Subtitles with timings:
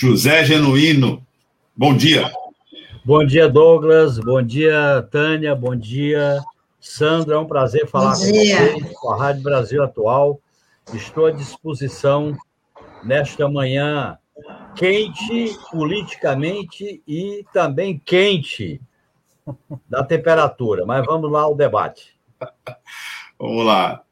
[0.00, 1.22] José Genuíno.
[1.76, 2.32] Bom dia.
[3.04, 4.18] Bom dia, Douglas.
[4.18, 5.54] Bom dia, Tânia.
[5.54, 6.42] Bom dia,
[6.80, 7.34] Sandra.
[7.34, 10.40] É um prazer falar com vocês, com a Rádio Brasil Atual.
[10.94, 12.34] Estou à disposição
[13.04, 14.16] nesta manhã
[14.74, 18.80] quente politicamente e também quente
[19.86, 20.86] da temperatura.
[20.86, 22.18] Mas vamos lá ao debate.
[23.38, 24.02] Vamos lá.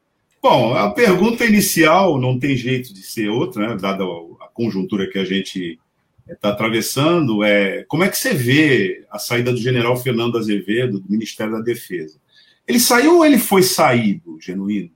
[0.41, 3.77] Bom, a pergunta inicial não tem jeito de ser outra, né?
[3.79, 5.77] dada a conjuntura que a gente
[6.27, 11.11] está atravessando, é como é que você vê a saída do general Fernando Azevedo do
[11.11, 12.19] Ministério da Defesa?
[12.65, 14.91] Ele saiu ou ele foi saído, genuíno?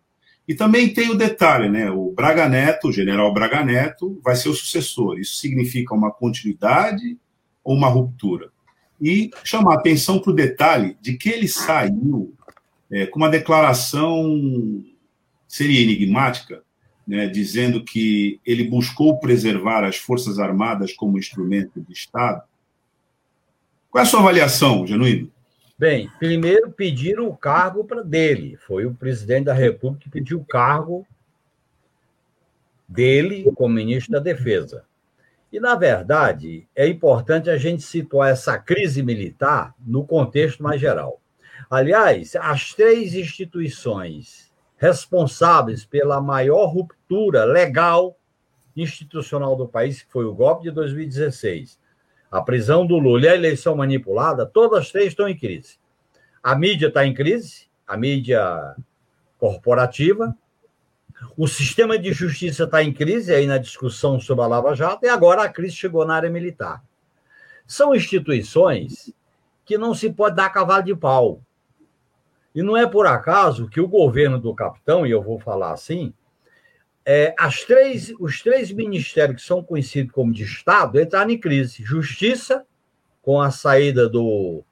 [0.48, 1.90] E também tem o detalhe, né?
[1.90, 5.18] O Braga Neto, o general Braga Neto, vai ser o sucessor.
[5.18, 7.18] Isso significa uma continuidade
[7.64, 8.50] ou uma ruptura?
[9.02, 12.34] E chamar atenção para o detalhe de que ele saiu
[12.92, 14.84] é, com uma declaração
[15.54, 16.64] seria enigmática,
[17.08, 22.42] né, dizendo que ele buscou preservar as Forças Armadas como instrumento de Estado.
[23.92, 25.32] Qual é a sua avaliação, Genuíno?
[25.78, 28.58] Bem, primeiro pediram o cargo para dele.
[28.66, 31.06] Foi o presidente da República que pediu o cargo
[32.90, 34.86] dele como ministro da Defesa.
[35.52, 41.22] E, na verdade, é importante a gente situar essa crise militar no contexto mais geral.
[41.70, 44.43] Aliás, as três instituições
[44.84, 48.18] responsáveis pela maior ruptura legal
[48.76, 51.80] institucional do país, que foi o golpe de 2016,
[52.30, 55.78] a prisão do Lula e a eleição manipulada, todas as três estão em crise.
[56.44, 58.76] A mídia está em crise, a mídia
[59.38, 60.36] corporativa,
[61.38, 65.08] o sistema de justiça está em crise, aí na discussão sobre a Lava Jato, e
[65.08, 66.84] agora a crise chegou na área militar.
[67.66, 69.14] São instituições
[69.64, 71.42] que não se pode dar cavalo de pau.
[72.54, 76.14] E não é por acaso que o governo do capitão, e eu vou falar assim,
[77.06, 81.84] é, as três, os três ministérios que são conhecidos como de Estado entraram em crise.
[81.84, 82.66] Justiça,
[83.22, 84.64] com a saída do,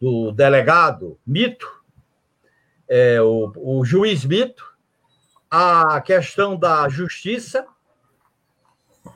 [0.00, 1.82] do delegado Mito,
[2.88, 4.74] é, o, o juiz Mito,
[5.50, 7.66] a questão da justiça,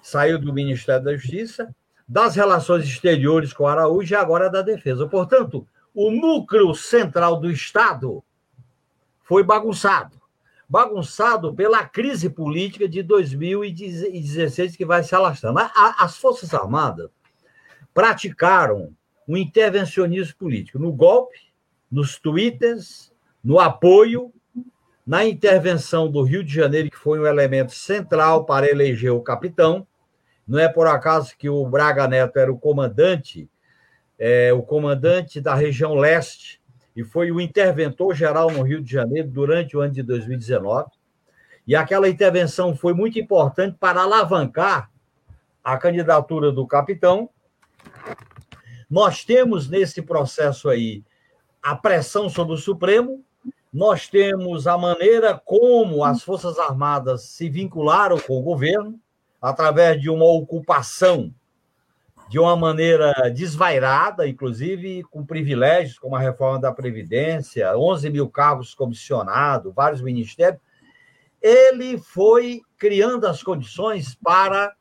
[0.03, 1.75] saiu do Ministério da Justiça,
[2.09, 5.07] das relações exteriores com Araújo e agora da defesa.
[5.07, 8.23] Portanto, o núcleo central do Estado
[9.23, 10.21] foi bagunçado.
[10.69, 15.59] Bagunçado pela crise política de 2016 que vai se alastrando.
[15.75, 17.11] As Forças Armadas
[17.93, 18.95] praticaram
[19.27, 21.39] um intervencionismo político no golpe,
[21.91, 23.13] nos twitters,
[23.43, 24.33] no apoio,
[25.07, 29.87] na intervenção do Rio de Janeiro, que foi um elemento central para eleger o capitão.
[30.47, 33.49] Não é por acaso que o Braga Neto era o comandante
[34.23, 36.61] é, o comandante da região leste
[36.95, 40.91] e foi o interventor geral no Rio de Janeiro durante o ano de 2019.
[41.67, 44.91] E aquela intervenção foi muito importante para alavancar
[45.65, 47.31] a candidatura do capitão.
[48.91, 51.03] Nós temos nesse processo aí
[51.63, 53.25] a pressão sobre o Supremo,
[53.73, 59.01] nós temos a maneira como as Forças Armadas se vincularam com o governo,
[59.41, 61.33] através de uma ocupação
[62.31, 68.73] de uma maneira desvairada, inclusive com privilégios, como a reforma da Previdência, 11 mil cargos
[68.73, 70.61] comissionados, vários ministérios,
[71.43, 74.73] ele foi criando as condições para,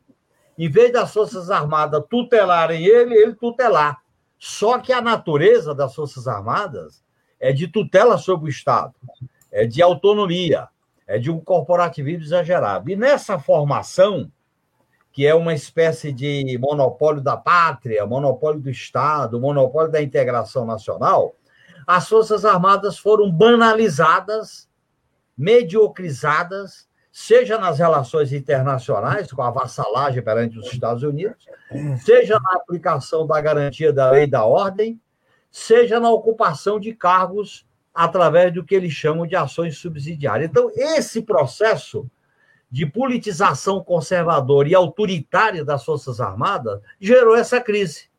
[0.60, 3.98] em vez das Forças Armadas tutelarem ele, ele tutelar.
[4.38, 7.04] Só que a natureza das Forças Armadas
[7.40, 8.94] é de tutela sobre o Estado,
[9.52, 10.68] é de autonomia,
[11.08, 12.92] é de um corporativismo exagerado.
[12.92, 14.32] E nessa formação,
[15.12, 21.36] que é uma espécie de monopólio da pátria, monopólio do Estado, monopólio da integração nacional,
[21.86, 24.70] as Forças Armadas foram banalizadas,
[25.36, 31.48] mediocrizadas, seja nas relações internacionais, com a vassalagem perante os Estados Unidos,
[32.04, 35.02] seja na aplicação da garantia da lei e da ordem,
[35.50, 40.50] seja na ocupação de cargos através do que eles chamam de ações subsidiárias.
[40.50, 42.10] Então, esse processo
[42.72, 48.10] de politização conservadora e autoritária das Forças Armadas gerou essa crise.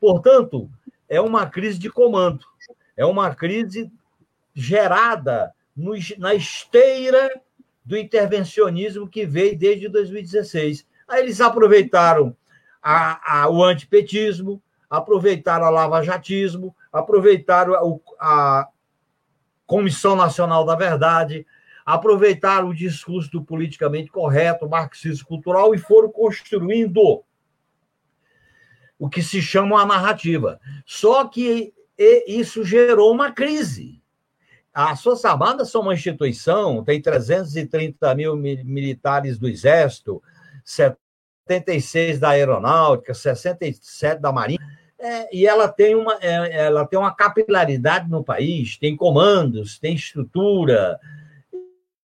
[0.00, 0.70] Portanto,
[1.08, 2.44] é uma crise de comando,
[2.96, 3.90] é uma crise
[4.54, 7.40] gerada no, na esteira
[7.84, 10.86] do intervencionismo que veio desde 2016.
[11.08, 12.36] Aí eles aproveitaram
[12.82, 18.68] a, a, o antipetismo, aproveitaram a lava-jatismo, aproveitaram a, a
[19.66, 21.46] Comissão Nacional da Verdade,
[21.94, 27.22] aproveitaram o discurso do politicamente correto, marxismo cultural, e foram construindo
[28.98, 30.58] o que se chama uma narrativa.
[30.86, 31.74] Só que
[32.26, 34.00] isso gerou uma crise.
[34.72, 40.22] As Forças Armadas são uma instituição, tem 330 mil militares do Exército,
[40.64, 44.60] 76 da Aeronáutica, 67 da Marinha,
[44.98, 49.94] é, e ela tem, uma, é, ela tem uma capilaridade no país, tem comandos, tem
[49.94, 50.98] estrutura.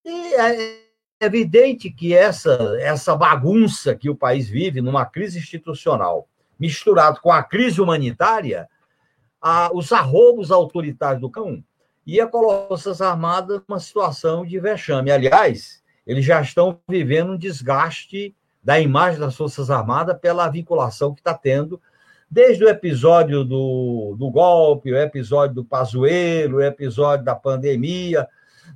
[0.05, 0.81] E é
[1.21, 6.29] evidente que essa, essa bagunça que o país vive, numa crise institucional,
[6.59, 8.69] misturado com a crise humanitária,
[9.41, 11.63] a, os arrobos autoritários do cão
[12.07, 15.11] ia colocar as Forças Armadas numa situação de vexame.
[15.11, 21.21] Aliás, eles já estão vivendo um desgaste da imagem das Forças Armadas pela vinculação que
[21.21, 21.81] está tendo,
[22.31, 28.27] desde o episódio do, do golpe, o episódio do Pazuello, o episódio da pandemia.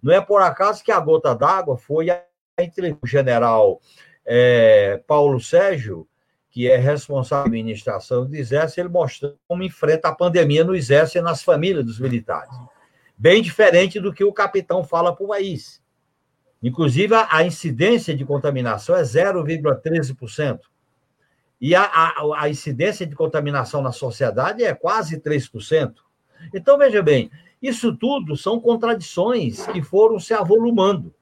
[0.03, 2.09] Não é por acaso que a gota d'água foi
[2.59, 3.81] entre o general
[4.25, 6.07] é, Paulo Sérgio,
[6.51, 11.19] que é responsável pela administração do Exército, ele mostrando como enfrenta a pandemia no Exército
[11.19, 12.55] e nas famílias dos militares.
[13.17, 15.83] Bem diferente do que o capitão fala para o país.
[16.63, 20.61] Inclusive, a, incidência de contaminação é 0,13%.
[21.61, 25.95] E a, a, a incidência de contaminação na sociedade é quase 3%.
[26.55, 27.31] Então, veja bem,
[27.63, 31.15] isso tudo são contradições que foram se avolumando.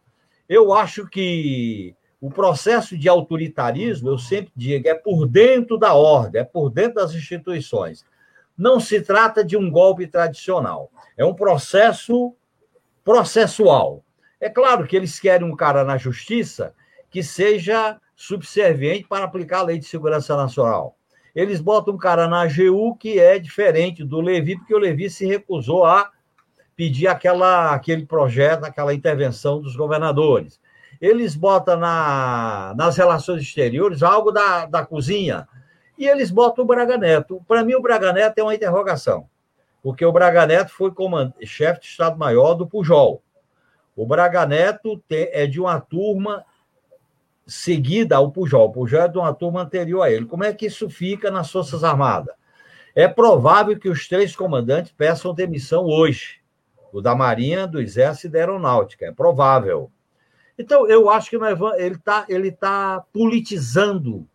[0.49, 6.41] Eu acho que o processo de autoritarismo, eu sempre digo, é por dentro da ordem,
[6.41, 8.05] é por dentro das instituições.
[8.57, 12.35] Não se trata de um golpe tradicional, é um processo
[13.05, 14.03] processual.
[14.41, 16.75] É claro que eles querem um cara na justiça
[17.11, 20.97] que seja subserviente para aplicar a lei de segurança nacional.
[21.35, 25.27] Eles botam um cara na AGU que é diferente do Levi, porque o Levi se
[25.27, 26.11] recusou a
[26.77, 30.61] pedir aquela, aquele projeto, aquela intervenção dos governadores.
[31.01, 35.49] Eles botam na, nas relações exteriores algo da, da cozinha
[35.99, 37.43] e eles botam o Braga Neto.
[37.49, 39.27] Para mim, o Braga Neto é uma interrogação,
[39.83, 40.93] porque o Braga Neto foi
[41.45, 43.23] chefe de Estado-Maior do Pujol.
[43.95, 46.45] O Braga Neto é de uma turma
[47.47, 48.67] seguida ao Pujol.
[48.67, 50.27] O Pujol é de uma turma anterior a ele.
[50.27, 52.35] Como é que isso fica nas Forças Armadas?
[52.95, 56.41] É provável que os três comandantes peçam demissão hoje
[56.97, 59.05] o da Marinha, do Exército e da Aeronáutica.
[59.05, 59.91] É provável.
[60.59, 64.27] Então, eu acho que ele está ele tá politizando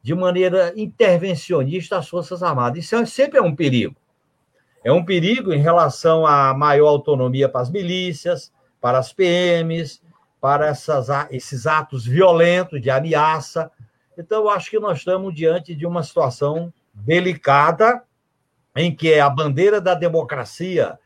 [0.00, 2.84] de maneira intervencionista as Forças Armadas.
[2.84, 3.96] Isso é, sempre é um perigo.
[4.84, 10.00] É um perigo em relação à maior autonomia para as milícias, para as PMs,
[10.40, 13.72] para essas, esses atos violentos de ameaça.
[14.16, 18.04] Então, eu acho que nós estamos diante de uma situação delicada
[18.76, 20.96] em que a bandeira da democracia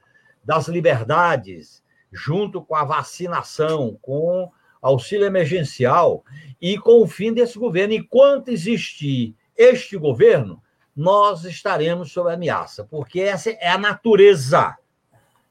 [0.49, 4.51] das liberdades, junto com a vacinação, com
[4.81, 6.25] auxílio emergencial
[6.59, 7.93] e com o fim desse governo.
[7.93, 10.63] Enquanto existir este governo,
[10.97, 14.75] nós estaremos sob ameaça, porque essa é a natureza.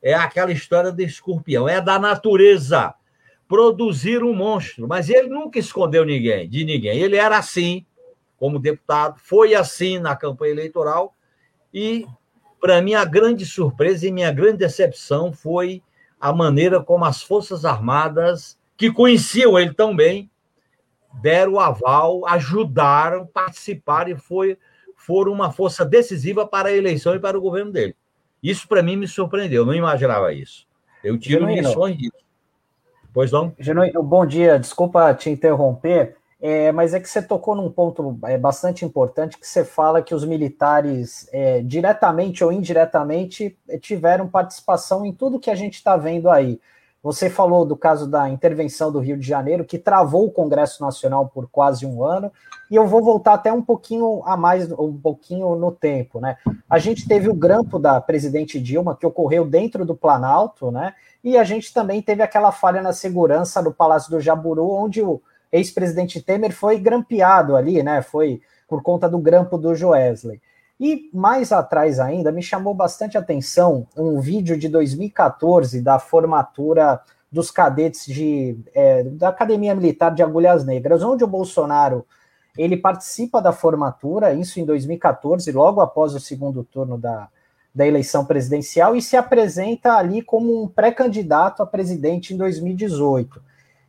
[0.02, 2.96] É aquela história do escorpião, é da natureza
[3.48, 6.98] produzir um monstro, mas ele nunca escondeu ninguém, de ninguém.
[6.98, 7.86] Ele era assim
[8.36, 11.14] como deputado, foi assim na campanha eleitoral
[11.72, 12.08] e
[12.60, 15.82] para mim, a grande surpresa e minha grande decepção foi
[16.20, 20.30] a maneira como as Forças Armadas, que conheciam ele tão bem,
[21.22, 24.58] deram o aval, ajudaram, participaram e foi,
[24.96, 27.96] foram uma força decisiva para a eleição e para o governo dele.
[28.42, 30.68] Isso, para mim, me surpreendeu, eu não imaginava isso.
[31.04, 31.68] Eu tiro Genuíno.
[31.68, 32.28] lições disso.
[33.14, 33.54] Pois não?
[33.58, 36.18] Genuíno, bom dia, desculpa te interromper.
[36.50, 40.16] É, mas é que você tocou num ponto é, bastante importante que você fala que
[40.16, 45.98] os militares, é, diretamente ou indiretamente, é, tiveram participação em tudo que a gente está
[45.98, 46.58] vendo aí.
[47.04, 51.28] Você falou do caso da intervenção do Rio de Janeiro, que travou o Congresso Nacional
[51.28, 52.32] por quase um ano,
[52.72, 56.38] e eu vou voltar até um pouquinho a mais, um pouquinho no tempo, né?
[56.70, 60.94] A gente teve o grampo da presidente Dilma, que ocorreu dentro do Planalto, né?
[61.22, 65.22] E a gente também teve aquela falha na segurança no Palácio do Jaburu, onde o
[65.52, 68.02] ex-presidente Temer foi grampeado ali, né?
[68.02, 70.42] Foi por conta do grampo do Joesley.
[70.80, 77.02] E mais atrás ainda, me chamou bastante atenção um vídeo de 2014 da formatura
[77.32, 82.06] dos cadetes de, é, da Academia Militar de Agulhas Negras, onde o Bolsonaro
[82.58, 87.28] ele participa da formatura, isso em 2014, logo após o segundo turno da,
[87.74, 93.42] da eleição presidencial, e se apresenta ali como um pré-candidato a presidente em 2018.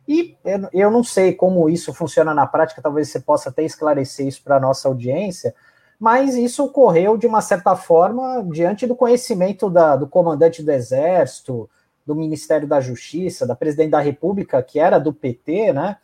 [0.09, 0.35] E
[0.73, 4.55] eu não sei como isso funciona na prática, talvez você possa até esclarecer isso para
[4.55, 5.53] a nossa audiência,
[5.99, 11.69] mas isso ocorreu de uma certa forma diante do conhecimento da, do comandante do Exército,
[12.07, 15.97] do Ministério da Justiça, da presidente da República, que era do PT, né?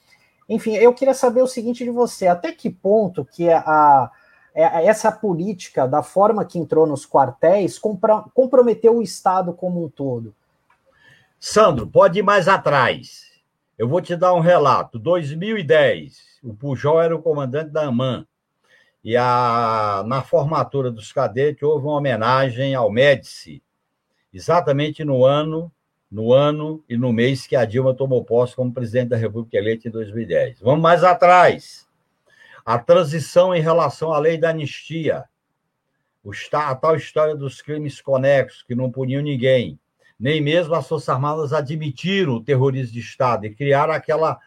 [0.48, 4.12] Enfim, eu queria saber o seguinte de você: até que ponto que a,
[4.56, 7.80] a essa política, da forma que entrou nos quartéis,
[8.36, 10.36] comprometeu o Estado como um todo?
[11.40, 13.35] Sandro, pode ir mais atrás.
[13.78, 14.98] Eu vou te dar um relato.
[14.98, 18.26] 2010, o Pujol era o comandante da AMAN.
[19.04, 23.62] E a, na formatura dos cadetes houve uma homenagem ao Médici,
[24.34, 25.72] exatamente no ano,
[26.10, 29.88] no ano e no mês que a Dilma tomou posse como presidente da República eleita
[29.88, 30.60] em 2010.
[30.62, 31.88] Vamos mais atrás.
[32.66, 35.26] A transição em relação à lei da anistia,
[36.52, 39.80] a tal história dos crimes conexos, que não puniam ninguém.
[40.20, 44.40] Nem mesmo as Forças Armadas admitiram o terrorismo de Estado e criaram aquela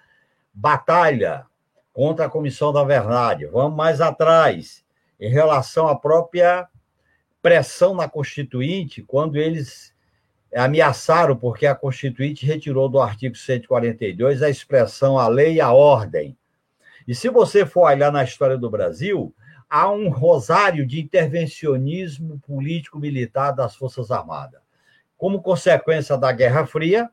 [0.52, 1.44] batalha
[1.92, 3.46] contra a Comissão da Verdade.
[3.46, 4.84] Vamos mais atrás,
[5.20, 6.66] em relação à própria
[7.42, 9.94] pressão na Constituinte, quando eles
[10.54, 16.36] ameaçaram, porque a Constituinte retirou do artigo 142 a expressão a lei e a ordem.
[17.06, 19.34] E se você for olhar na história do Brasil,
[19.68, 24.67] há um rosário de intervencionismo político-militar das Forças Armadas.
[25.18, 27.10] Como consequência da Guerra Fria,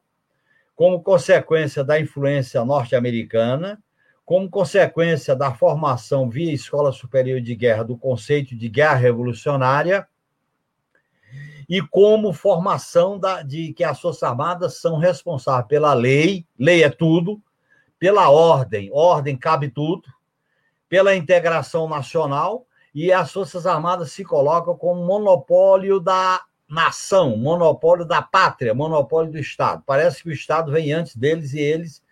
[0.75, 3.83] como consequência da influência norte-americana,
[4.25, 10.07] como consequência da formação via Escola Superior de Guerra do conceito de guerra revolucionária
[11.67, 16.89] e como formação da, de que as Forças Armadas são responsáveis pela lei, lei é
[16.89, 17.41] tudo,
[17.97, 20.07] pela ordem, ordem cabe tudo,
[20.87, 28.21] pela integração nacional, e as Forças Armadas se colocam como monopólio da nação, monopólio da
[28.21, 29.83] pátria, monopólio do Estado.
[29.85, 32.03] Parece que o Estado vem antes deles e eles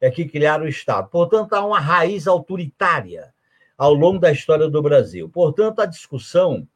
[0.00, 1.08] é que criaram o Estado.
[1.08, 3.32] Portanto, há uma raiz autoritária
[3.76, 5.28] ao longo da história do Brasil.
[5.28, 6.66] Portanto, a discussão,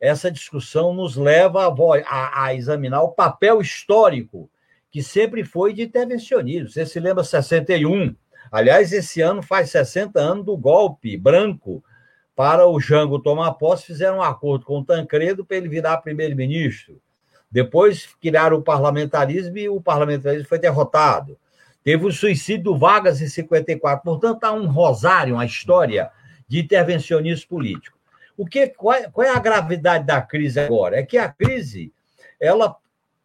[0.00, 1.74] essa discussão nos leva a,
[2.06, 4.50] a, a examinar o papel histórico
[4.90, 6.68] que sempre foi de intervencionismo.
[6.68, 8.14] Você se lembra 61?
[8.50, 11.84] Aliás, esse ano faz 60 anos do golpe branco
[12.40, 16.98] para o Jango tomar posse, fizeram um acordo com o Tancredo para ele virar primeiro-ministro.
[17.50, 21.38] Depois criaram o parlamentarismo e o parlamentarismo foi derrotado.
[21.84, 24.02] Teve o suicídio do Vargas em 54.
[24.02, 26.10] Portanto, há um rosário, uma história
[26.48, 27.98] de intervencionismo político.
[28.38, 30.96] O que, qual, é, qual é a gravidade da crise agora?
[30.96, 31.92] É que a crise,
[32.40, 32.74] ela,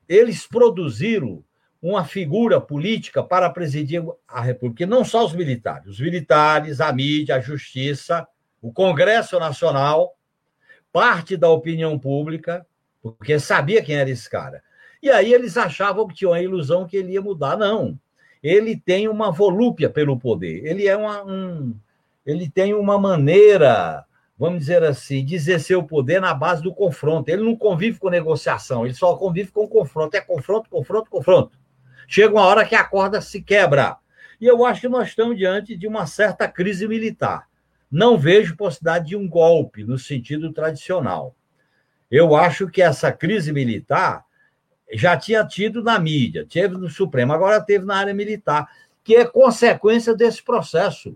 [0.09, 1.41] eles produziram
[1.81, 7.37] uma figura política para presidir a República, não só os militares, os militares, a mídia,
[7.37, 8.27] a justiça,
[8.67, 10.15] o Congresso Nacional,
[10.91, 12.65] parte da opinião pública,
[13.01, 14.63] porque sabia quem era esse cara.
[15.01, 17.57] E aí eles achavam que tinham a ilusão que ele ia mudar.
[17.57, 17.99] Não
[18.47, 20.63] ele tem uma volúpia pelo poder.
[20.63, 21.75] Ele é uma, um,
[22.23, 24.05] ele tem uma maneira,
[24.37, 27.27] vamos dizer assim, de exercer o poder na base do confronto.
[27.27, 30.15] Ele não convive com negociação, ele só convive com confronto.
[30.15, 31.57] É confronto, confronto, confronto.
[32.07, 33.97] Chega uma hora que a corda se quebra.
[34.39, 37.47] E eu acho que nós estamos diante de uma certa crise militar.
[37.91, 41.35] Não vejo possibilidade de um golpe no sentido tradicional.
[42.09, 44.23] Eu acho que essa crise militar
[44.93, 48.67] já tinha tido na mídia, teve no Supremo, agora teve na área militar,
[49.03, 51.15] que é consequência desse processo.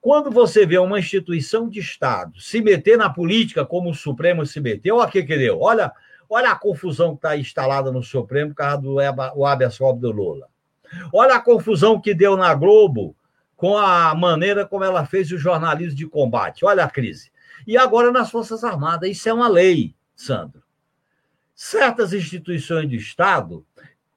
[0.00, 4.60] Quando você vê uma instituição de Estado se meter na política como o Supremo se
[4.60, 5.60] meteu, olha o que, que deu.
[5.60, 5.92] Olha,
[6.28, 10.46] olha a confusão que está instalada no Supremo por causa do habeas corpus do Lula.
[11.12, 13.14] Olha a confusão que deu na Globo
[13.58, 16.64] com a maneira como ela fez o jornalismo de combate.
[16.64, 17.30] Olha a crise.
[17.66, 19.10] E agora nas Forças Armadas.
[19.10, 20.62] Isso é uma lei, Sandro
[21.58, 23.66] certas instituições do Estado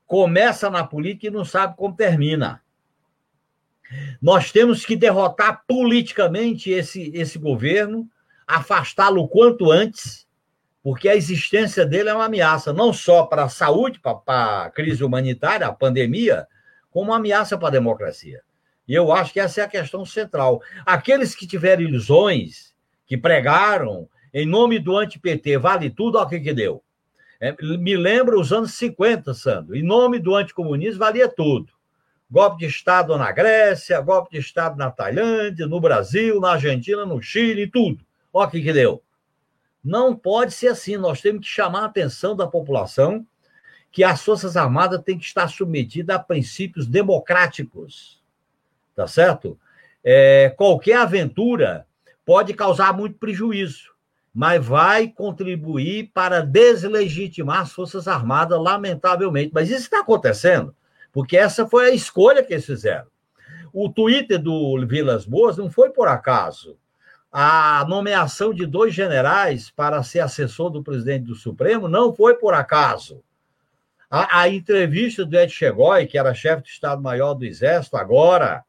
[0.05, 2.62] começam na política e não sabem como termina.
[4.21, 8.07] Nós temos que derrotar politicamente esse, esse governo,
[8.45, 10.27] afastá-lo quanto antes,
[10.83, 15.03] porque a existência dele é uma ameaça, não só para a saúde, para a crise
[15.03, 16.48] humanitária, a pandemia,
[16.91, 18.43] como uma ameaça para a democracia.
[18.88, 20.61] E eu acho que essa é a questão central.
[20.85, 22.73] Aqueles que tiveram ilusões,
[23.05, 26.83] que pregaram em nome do anti-PT, vale tudo, olha o que, que deu.
[27.39, 29.75] É, me lembra os anos 50, Sandro.
[29.75, 31.73] Em nome do anticomunismo valia tudo.
[32.29, 37.21] Golpe de Estado na Grécia, golpe de Estado na Tailândia, no Brasil, na Argentina, no
[37.21, 38.05] Chile, tudo.
[38.31, 39.03] Olha o que, que deu.
[39.83, 40.95] Não pode ser assim.
[40.95, 43.25] Nós temos que chamar a atenção da população
[43.91, 48.21] que as Forças Armadas têm que estar submetidas a princípios democráticos.
[49.01, 49.60] Tá certo?
[50.03, 51.86] É, qualquer aventura
[52.25, 53.91] pode causar muito prejuízo
[54.34, 59.51] mas vai contribuir para deslegitimar as Forças Armadas, lamentavelmente.
[59.53, 60.74] Mas isso está acontecendo,
[61.12, 63.08] porque essa foi a escolha que eles fizeram.
[63.74, 66.77] O Twitter do Vilas Boas não foi por acaso.
[67.31, 72.53] A nomeação de dois generais para ser assessor do presidente do Supremo não foi por
[72.53, 73.24] acaso.
[74.10, 78.63] A, a entrevista do Ed Chegói, que era chefe do Estado-Maior do Exército, agora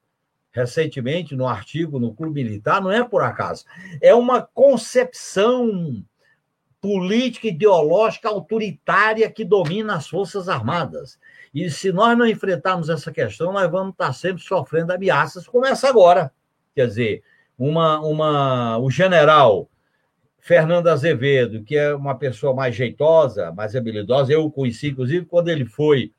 [0.53, 3.65] recentemente no artigo no Clube Militar, não é por acaso.
[4.01, 6.05] É uma concepção
[6.81, 11.19] política ideológica autoritária que domina as Forças Armadas.
[11.55, 15.89] E se nós não enfrentarmos essa questão, nós vamos estar sempre sofrendo ameaças, como essa
[15.89, 16.33] agora.
[16.75, 17.23] Quer dizer,
[17.59, 19.71] uma, uma, o general
[20.41, 25.49] Fernando Azevedo, que é uma pessoa mais jeitosa, mais habilidosa, eu o conheci, inclusive, quando
[25.49, 26.13] ele foi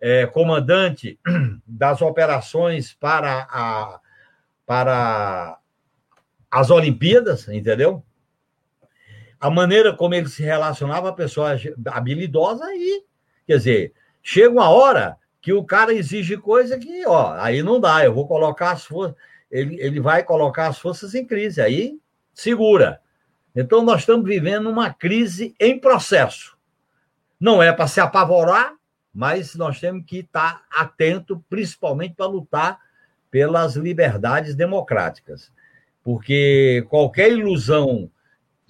[0.00, 1.18] é, comandante
[1.66, 4.00] das operações para, a,
[4.66, 5.58] para
[6.50, 8.02] as Olimpíadas, entendeu?
[9.40, 13.04] A maneira como ele se relacionava, a pessoa habilidosa e,
[13.46, 18.04] quer dizer, chega uma hora que o cara exige coisa que, ó, aí não dá,
[18.04, 19.16] eu vou colocar as forças,
[19.50, 21.98] ele, ele vai colocar as forças em crise, aí
[22.34, 23.00] segura.
[23.54, 26.56] Então, nós estamos vivendo uma crise em processo.
[27.40, 28.74] Não é para se apavorar,
[29.14, 32.80] mas nós temos que estar atento, principalmente para lutar
[33.30, 35.50] pelas liberdades democráticas.
[36.02, 38.10] Porque qualquer ilusão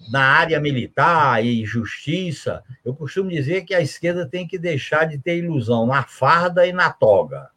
[0.09, 5.17] na área militar e justiça, eu costumo dizer que a esquerda tem que deixar de
[5.17, 7.49] ter ilusão na farda e na toga.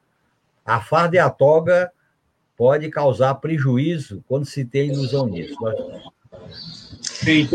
[0.64, 1.92] A farda e a toga
[2.56, 5.56] pode causar prejuízo quando se tem ilusão nisso.
[7.24, 7.46] Tem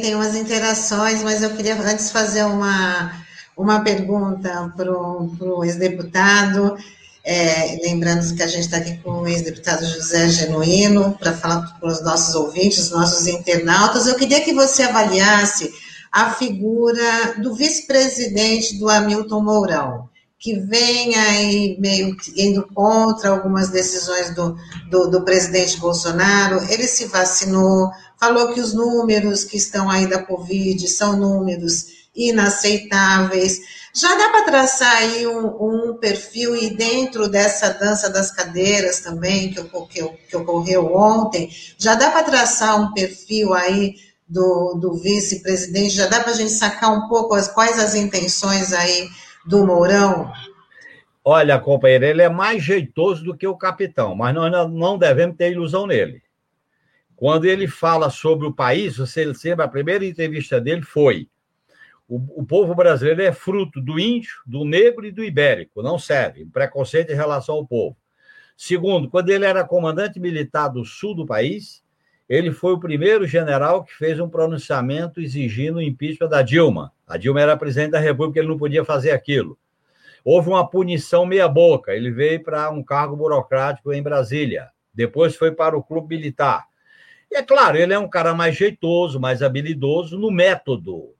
[0.00, 3.12] tem umas interações, mas eu queria antes fazer uma,
[3.58, 6.76] uma pergunta para o ex-deputado.
[7.24, 11.90] É, lembrando que a gente está aqui com o ex-deputado José Genuíno para falar para
[11.90, 14.06] os nossos ouvintes, nossos internautas.
[14.06, 15.70] Eu queria que você avaliasse
[16.12, 20.08] a figura do vice-presidente do Hamilton Mourão
[20.40, 24.56] que vem aí meio indo contra algumas decisões do,
[24.88, 26.62] do, do, presidente Bolsonaro.
[26.70, 33.60] Ele se vacinou, falou que os números que estão aí da Covid são números inaceitáveis.
[33.94, 35.46] Já dá para traçar aí um,
[35.90, 41.48] um, perfil, e dentro dessa dança das cadeiras também, que, que, que ocorreu ontem,
[41.78, 43.94] já dá para traçar um perfil aí
[44.28, 48.72] do, do vice-presidente, já dá para a gente sacar um pouco as, quais as intenções
[48.72, 49.08] aí
[49.46, 50.30] do Mourão?
[51.24, 55.52] Olha, companheiro, ele é mais jeitoso do que o capitão, mas nós não devemos ter
[55.52, 56.22] ilusão nele.
[57.16, 61.28] Quando ele fala sobre o país, você lembra, a primeira entrevista dele foi:
[62.08, 66.46] o, o, povo brasileiro é fruto do índio, do negro e do ibérico, não serve,
[66.46, 67.96] preconceito em relação ao povo.
[68.56, 71.84] Segundo, quando ele era comandante militar do sul do país,
[72.28, 76.92] ele foi o primeiro general que fez um pronunciamento exigindo o impeachment da Dilma.
[77.06, 79.58] A Dilma era presidente da República, ele não podia fazer aquilo.
[80.24, 84.68] Houve uma punição meia-boca, ele veio para um cargo burocrático em Brasília.
[84.92, 86.66] Depois foi para o clube militar.
[87.30, 91.14] E é claro, ele é um cara mais jeitoso, mais habilidoso no método.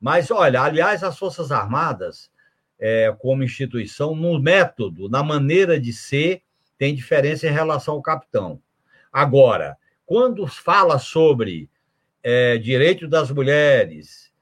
[0.00, 2.30] Mas, olha, aliás, as Forças Armadas,
[2.78, 6.42] é, como instituição, no método, na maneira de ser,
[6.76, 8.62] tem diferença em relação ao capitão.
[9.12, 11.68] Agora, quando fala sobre
[12.22, 14.32] é, direito das mulheres,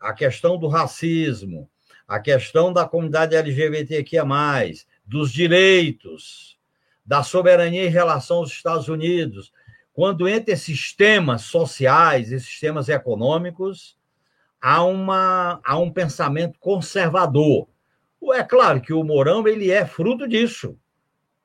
[0.00, 1.68] a questão do racismo,
[2.08, 4.24] a questão da comunidade LGBTQIA,
[5.04, 6.58] dos direitos,
[7.04, 9.52] da soberania em relação aos Estados Unidos,
[9.92, 13.96] quando entra esses temas sociais, esses temas econômicos,
[14.62, 17.68] há, uma, há um pensamento conservador.
[18.34, 20.78] É claro que o Mourão ele é fruto disso,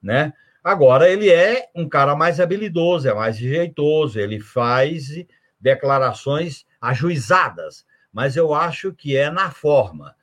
[0.02, 0.32] né?
[0.64, 5.08] Agora, ele é um cara mais habilidoso, é mais jeitoso, ele faz
[5.60, 10.16] declarações ajuizadas, mas eu acho que é na forma.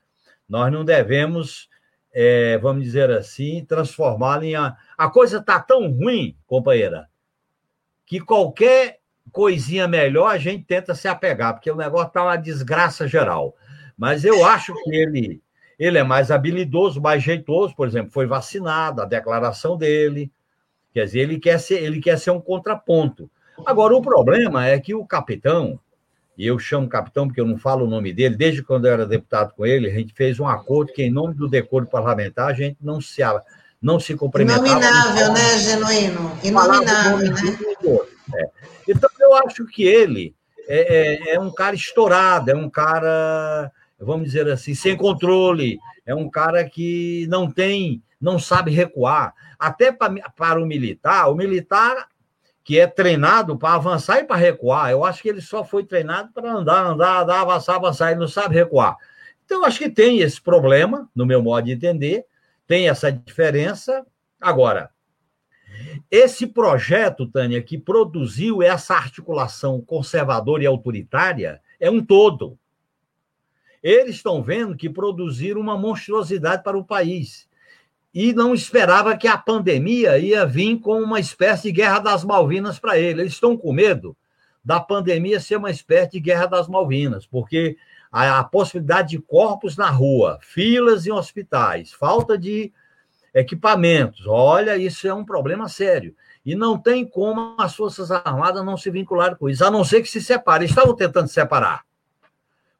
[0.48, 1.68] Nós não devemos,
[2.12, 4.54] é, vamos dizer assim, transformá-la em.
[4.54, 7.08] A, a coisa está tão ruim, companheira,
[8.06, 9.00] que qualquer
[9.32, 13.54] coisinha melhor a gente tenta se apegar, porque o negócio está uma desgraça geral.
[13.96, 15.42] Mas eu acho que ele
[15.78, 20.30] ele é mais habilidoso, mais jeitoso, por exemplo, foi vacinado, a declaração dele.
[20.92, 23.28] Quer dizer, ele quer ser, ele quer ser um contraponto.
[23.66, 25.78] Agora, o problema é que o capitão,
[26.38, 29.06] e eu chamo capitão porque eu não falo o nome dele, desde quando eu era
[29.06, 32.54] deputado com ele, a gente fez um acordo que, em nome do decoro parlamentar, a
[32.54, 33.22] gente não se,
[33.82, 34.66] não se cumprimentava.
[34.66, 36.38] Inominável, né, Genuíno?
[36.42, 37.73] Inominável, né?
[38.32, 38.50] É.
[38.88, 40.34] Então, eu acho que ele
[40.68, 43.70] é, é, é um cara estourado, é um cara
[44.04, 45.78] vamos dizer assim, sem controle.
[46.06, 49.34] É um cara que não tem, não sabe recuar.
[49.58, 52.08] Até para, para o militar, o militar
[52.62, 54.90] que é treinado para avançar e para recuar.
[54.90, 58.28] Eu acho que ele só foi treinado para andar, andar, andar, avançar, avançar, ele não
[58.28, 58.96] sabe recuar.
[59.44, 62.24] Então, eu acho que tem esse problema, no meu modo de entender,
[62.66, 64.06] tem essa diferença.
[64.40, 64.90] Agora,
[66.10, 72.58] esse projeto, Tânia, que produziu essa articulação conservadora e autoritária, é um todo.
[73.82, 77.48] Eles estão vendo que produziram uma monstruosidade para o país.
[78.14, 82.78] E não esperava que a pandemia ia vir com uma espécie de guerra das Malvinas
[82.78, 83.20] para eles.
[83.20, 84.16] Eles estão com medo
[84.64, 87.76] da pandemia ser uma espécie de guerra das Malvinas, porque
[88.10, 92.72] a, a possibilidade de corpos na rua, filas em hospitais, falta de
[93.34, 94.26] equipamentos.
[94.26, 96.14] Olha, isso é um problema sério.
[96.46, 100.02] E não tem como as Forças Armadas não se vincularem com isso, a não ser
[100.02, 100.68] que se separem.
[100.68, 101.84] Estavam tentando separar.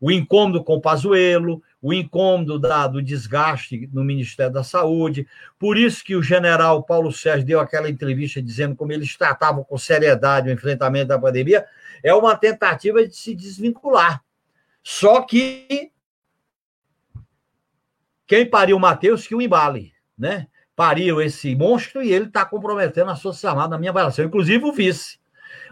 [0.01, 5.27] O incômodo com o Pazuello, o incômodo da, do desgaste no Ministério da Saúde.
[5.59, 9.79] Por isso que o general Paulo Sérgio deu aquela entrevista dizendo como eles tratavam com
[9.79, 11.65] seriedade o enfrentamento da pandemia.
[12.03, 14.23] É uma tentativa de se desvincular.
[14.83, 15.91] Só que
[18.27, 20.47] quem pariu o Matheus que o embale, né?
[20.77, 24.73] pariu esse monstro e ele está comprometendo a Forças Armadas na minha avaliação, inclusive o
[24.73, 25.19] vice.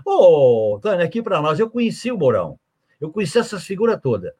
[0.04, 2.58] Ô, Tânia, aqui para nós, eu conheci o Mourão,
[3.00, 4.32] eu conheci essas figuras todas.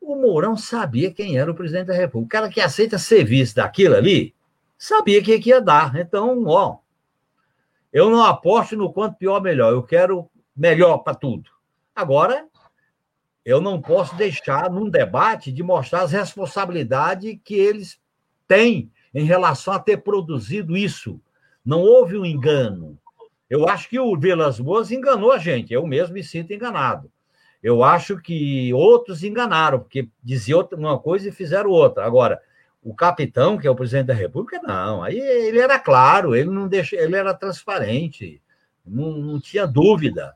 [0.00, 2.38] O Mourão sabia quem era o presidente da República.
[2.38, 4.34] O cara que aceita ser vice daquilo ali,
[4.78, 5.96] sabia que ia dar.
[5.96, 6.78] Então, ó,
[7.92, 9.72] eu não aposto no quanto pior, melhor.
[9.72, 11.50] Eu quero melhor para tudo.
[11.94, 12.46] Agora,
[13.44, 17.98] eu não posso deixar, num debate, de mostrar as responsabilidades que eles
[18.46, 21.18] têm em relação a ter produzido isso.
[21.64, 22.98] Não houve um engano.
[23.48, 27.10] Eu acho que o Vilas Boas enganou a gente, eu mesmo me sinto enganado.
[27.62, 32.04] Eu acho que outros enganaram, porque diziam uma coisa e fizeram outra.
[32.04, 32.38] Agora,
[32.82, 35.02] o capitão, que é o presidente da República, não.
[35.02, 38.42] Aí ele era claro, ele não deixa, ele era transparente,
[38.86, 40.34] não, não tinha dúvida.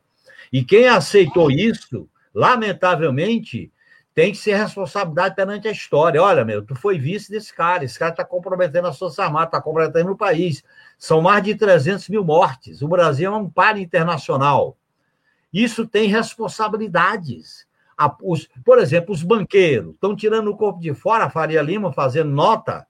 [0.50, 3.70] E quem aceitou isso, lamentavelmente,
[4.14, 6.22] tem que ser responsabilidade perante a história.
[6.22, 9.60] Olha, meu, tu foi vice desse cara, esse cara está comprometendo as Forças Armadas, está
[9.60, 10.64] comprometendo o país.
[10.98, 12.82] São mais de 300 mil mortes.
[12.82, 14.76] O Brasil é um par internacional.
[15.52, 17.66] Isso tem responsabilidades.
[18.22, 22.30] Os, por exemplo, os banqueiros estão tirando o corpo de fora, a Faria Lima fazendo
[22.30, 22.86] nota,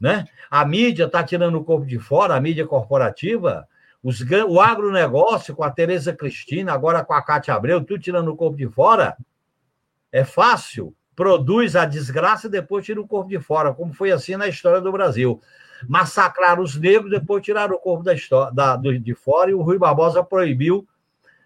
[0.00, 0.26] né?
[0.50, 3.66] A mídia está tirando o corpo de fora, a mídia corporativa,
[4.02, 8.36] os, o agronegócio com a Tereza Cristina, agora com a Cátia Abreu, tudo tirando o
[8.36, 9.16] corpo de fora.
[10.12, 14.36] É fácil, produz a desgraça e depois tira o corpo de fora, como foi assim
[14.36, 15.40] na história do Brasil.
[15.88, 19.78] Massacraram os negros, depois tiraram o corpo da história, da, de fora e o Rui
[19.78, 20.86] Barbosa proibiu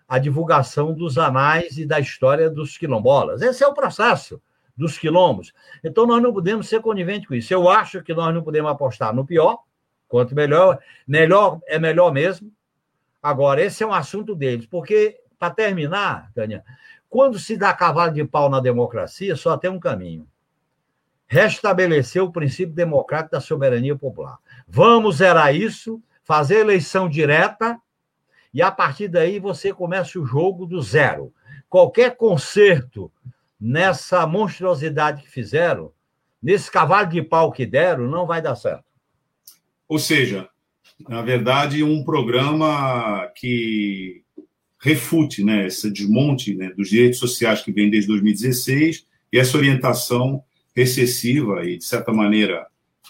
[0.09, 3.43] a divulgação dos anais e da história dos quilombolas.
[3.43, 4.41] Esse é o processo
[4.77, 5.53] dos quilombos.
[5.83, 7.53] Então, nós não podemos ser coniventes com isso.
[7.53, 9.59] Eu acho que nós não podemos apostar no pior,
[10.07, 12.53] quanto melhor, melhor é melhor mesmo.
[13.23, 16.63] Agora, esse é um assunto deles, porque, para terminar, Tânia,
[17.09, 20.27] quando se dá cavalo de pau na democracia, só tem um caminho:
[21.27, 24.39] restabelecer o princípio democrático da soberania popular.
[24.67, 27.81] Vamos zerar isso, fazer eleição direta,
[28.53, 31.33] e a partir daí você começa o jogo do zero.
[31.69, 33.11] Qualquer conserto
[33.61, 35.93] nessa monstruosidade que fizeram,
[36.43, 38.85] nesse cavalo de pau que deram, não vai dar certo.
[39.89, 40.49] Ou seja,
[41.09, 44.25] na verdade, um programa que
[44.87, 50.45] refute né, esse desmonte né, dos direitos sociais que vem desde 2016 e essa orientação
[50.77, 52.65] recessiva e, de certa maneira,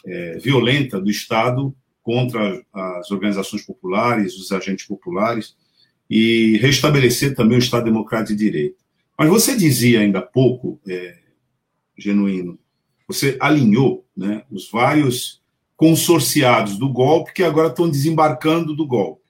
[0.07, 5.55] é, violenta do Estado contra as organizações populares, os agentes populares,
[6.09, 8.77] e restabelecer também o Estado Democrático de Direito.
[9.19, 11.19] Mas você dizia ainda há pouco, é,
[11.99, 12.59] Genuíno,
[13.07, 15.43] você alinhou né, os vários
[15.77, 19.26] consorciados do golpe que agora estão desembarcando do golpe.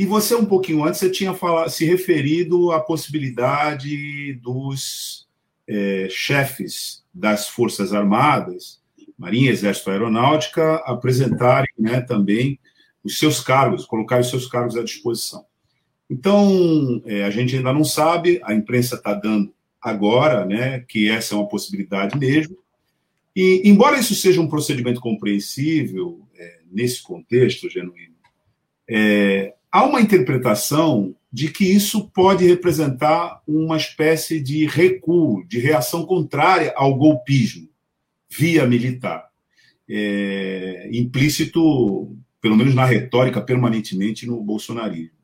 [0.00, 5.28] E você, um pouquinho antes, você tinha falado, se referido à possibilidade dos
[5.68, 8.80] é, chefes das Forças Armadas,
[9.18, 12.58] Marinha, Exército Aeronáutica, apresentarem né, também
[13.04, 15.44] os seus cargos, colocar os seus cargos à disposição.
[16.08, 21.34] Então, é, a gente ainda não sabe, a imprensa está dando agora né, que essa
[21.34, 22.56] é uma possibilidade mesmo.
[23.36, 28.14] E, embora isso seja um procedimento compreensível é, nesse contexto genuíno,
[28.88, 36.04] é, há uma interpretação de que isso pode representar uma espécie de recuo, de reação
[36.04, 37.68] contrária ao golpismo
[38.28, 39.28] via militar,
[39.88, 45.18] é, implícito, pelo menos na retórica, permanentemente no bolsonarismo.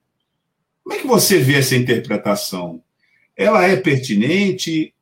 [0.82, 2.82] Como é que você vê essa interpretação?
[3.37, 4.92] Ela é pertinente?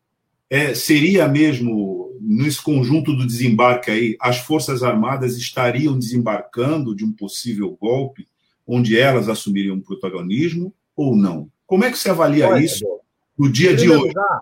[0.49, 7.13] É, seria mesmo, nesse conjunto do desembarque aí, as Forças Armadas estariam desembarcando de um
[7.13, 8.27] possível golpe
[8.67, 11.51] onde elas assumiriam um protagonismo ou não?
[11.67, 12.85] Como é que você avalia Olha, isso
[13.37, 14.09] no dia de hoje?
[14.09, 14.41] Lugar,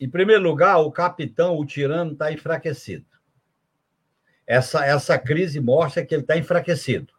[0.00, 3.06] em primeiro lugar, o capitão, o tirano, está enfraquecido.
[4.46, 7.12] Essa, essa crise mostra que ele está enfraquecido.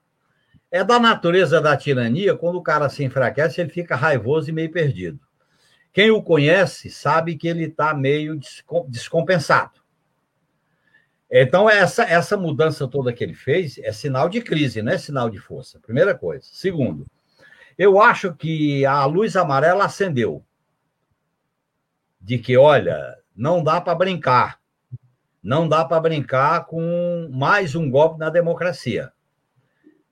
[0.69, 4.71] É da natureza da tirania, quando o cara se enfraquece, ele fica raivoso e meio
[4.71, 5.19] perdido.
[5.93, 8.39] Quem o conhece sabe que ele está meio
[8.89, 9.82] descompensado.
[11.35, 15.31] Então, essa, essa mudança toda que ele fez é sinal de crise, não é sinal
[15.31, 15.79] de força.
[15.79, 16.47] Primeira coisa.
[16.51, 17.07] Segundo,
[17.75, 20.45] eu acho que a luz amarela acendeu.
[22.21, 24.59] de que, olha, não dá para brincar.
[25.41, 29.11] Não dá para brincar com mais um golpe na democracia.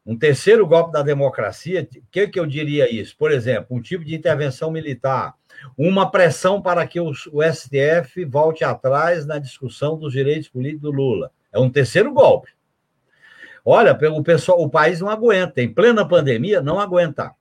[0.03, 3.15] Um terceiro golpe da democracia, o que, que eu diria isso?
[3.15, 5.35] Por exemplo, um tipo de intervenção militar,
[5.77, 10.91] uma pressão para que o, o STF volte atrás na discussão dos direitos políticos do
[10.91, 11.31] Lula.
[11.51, 12.49] É um terceiro golpe.
[13.63, 15.61] Olha, o pessoal, o país não aguenta.
[15.61, 17.35] Em plena pandemia, não aguenta.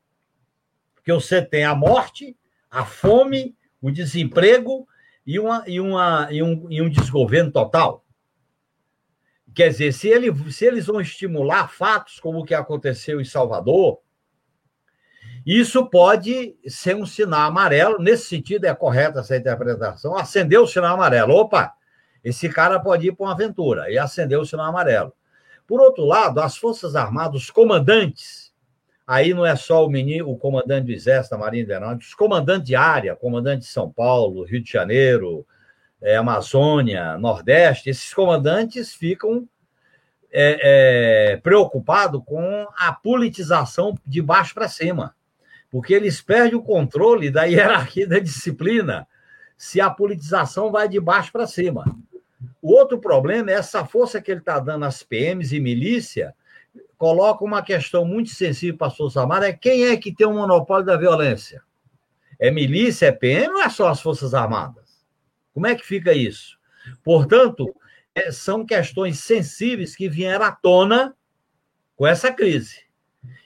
[0.94, 2.36] Porque você tem a morte,
[2.70, 4.86] a fome, o desemprego
[5.26, 8.04] e, uma, e, uma, e, um, e um desgoverno total.
[9.54, 13.98] Quer dizer, se, ele, se eles vão estimular fatos como o que aconteceu em Salvador,
[15.46, 17.98] isso pode ser um sinal amarelo.
[17.98, 20.16] Nesse sentido, é correta essa interpretação.
[20.16, 21.34] Acendeu o sinal amarelo.
[21.34, 21.72] Opa,
[22.22, 23.90] esse cara pode ir para uma aventura.
[23.90, 25.12] E acendeu o sinal amarelo.
[25.66, 28.52] Por outro lado, as Forças Armadas, os comandantes,
[29.06, 32.14] aí não é só o, menino, o comandante do Exército, da Marinha de Aeronáutica, os
[32.14, 35.46] comandantes de área, comandante de São Paulo, Rio de Janeiro,
[36.02, 39.48] é, Amazônia, Nordeste, esses comandantes ficam
[40.32, 45.14] é, é, preocupados com a politização de baixo para cima,
[45.70, 49.06] porque eles perdem o controle da hierarquia da disciplina
[49.56, 51.84] se a politização vai de baixo para cima.
[52.60, 56.34] O outro problema é essa força que ele está dando às PMs e milícia,
[56.96, 60.34] coloca uma questão muito sensível para as Forças Armadas, é quem é que tem o
[60.34, 61.62] monopólio da violência?
[62.38, 65.04] É milícia, é PM ou é só as Forças Armadas?
[65.52, 66.58] Como é que fica isso?
[67.02, 67.74] Portanto,
[68.14, 71.14] é, são questões sensíveis que vieram à tona
[71.96, 72.89] com essa crise.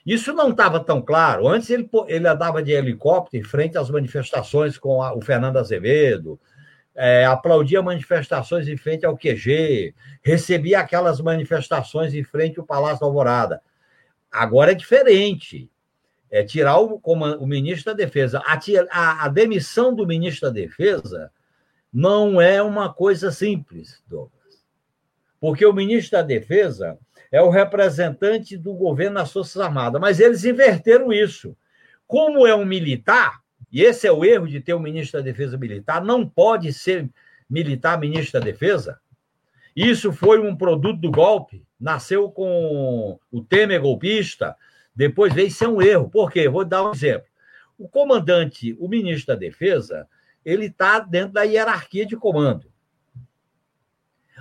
[0.05, 1.47] Isso não estava tão claro.
[1.47, 6.39] Antes ele, ele andava de helicóptero em frente às manifestações com a, o Fernando Azevedo,
[6.95, 13.05] é, aplaudia manifestações em frente ao QG, recebia aquelas manifestações em frente ao Palácio da
[13.05, 13.61] Alvorada.
[14.31, 15.69] Agora é diferente.
[16.31, 18.41] É tirar o, o ministro da Defesa.
[18.45, 18.59] A,
[18.91, 21.31] a, a demissão do ministro da Defesa
[21.93, 24.33] não é uma coisa simples, Douglas.
[25.39, 26.97] Porque o ministro da Defesa
[27.31, 31.55] é o representante do governo nas Forças Armadas, mas eles inverteram isso.
[32.07, 35.57] Como é um militar, e esse é o erro de ter um ministro da Defesa
[35.57, 37.09] militar, não pode ser
[37.49, 38.99] militar ministro da Defesa.
[39.75, 44.55] Isso foi um produto do golpe, nasceu com o Temer golpista,
[44.95, 46.09] depois veio ser um erro.
[46.09, 46.47] Por quê?
[46.47, 47.27] Vou dar um exemplo.
[47.77, 50.07] O comandante, o ministro da Defesa,
[50.45, 52.71] ele está dentro da hierarquia de comando.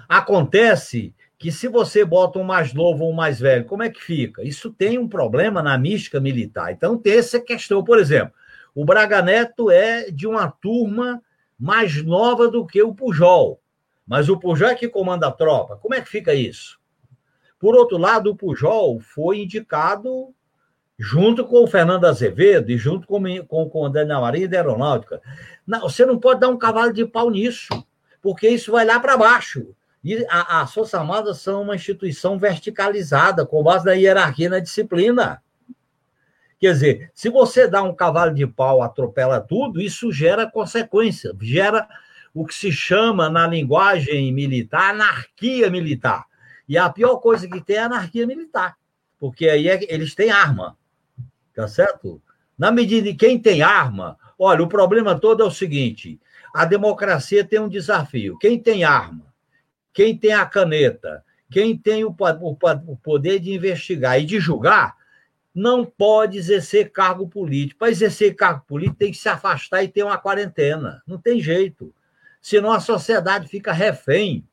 [0.08, 4.02] Acontece que se você bota um mais novo ou um mais velho, como é que
[4.02, 4.42] fica?
[4.42, 6.72] Isso tem um problema na mística militar.
[6.72, 7.84] Então, tem essa questão.
[7.84, 8.32] Por exemplo,
[8.74, 11.20] o Braga Neto é de uma turma
[11.60, 13.60] mais nova do que o Pujol.
[14.06, 15.76] Mas o Pujol é que comanda a tropa.
[15.76, 16.80] Como é que fica isso?
[17.60, 20.34] Por outro lado, o Pujol foi indicado
[20.98, 25.20] junto com o Fernando Azevedo e junto com, com o comandante da Marinha da Aeronáutica.
[25.66, 27.68] Não, você não pode dar um cavalo de pau nisso,
[28.22, 29.74] porque isso vai lá para baixo.
[30.04, 35.42] E a, as Forças Armadas são uma instituição verticalizada, com base na hierarquia na disciplina.
[36.60, 41.88] Quer dizer, se você dá um cavalo de pau, atropela tudo, isso gera consequência, gera
[42.34, 46.26] o que se chama na linguagem militar anarquia militar.
[46.68, 48.76] E a pior coisa que tem é anarquia militar,
[49.18, 50.76] porque aí é, eles têm arma.
[51.54, 52.20] Tá certo?
[52.58, 56.20] Na medida em quem tem arma, olha, o problema todo é o seguinte:
[56.54, 58.36] a democracia tem um desafio.
[58.38, 59.23] Quem tem arma,
[59.94, 62.56] quem tem a caneta, quem tem o, o,
[62.88, 64.96] o poder de investigar e de julgar,
[65.54, 67.78] não pode exercer cargo político.
[67.78, 71.00] Para exercer cargo político, tem que se afastar e ter uma quarentena.
[71.06, 71.94] Não tem jeito.
[72.40, 74.44] Senão a sociedade fica refém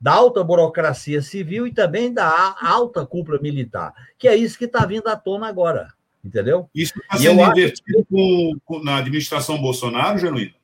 [0.00, 4.84] da alta burocracia civil e também da alta cúpula militar, que é isso que está
[4.86, 5.92] vindo à tona agora.
[6.24, 6.68] Entendeu?
[6.74, 8.06] Isso está sendo invertido acho...
[8.06, 10.54] com, com, na administração Bolsonaro, Genuíno?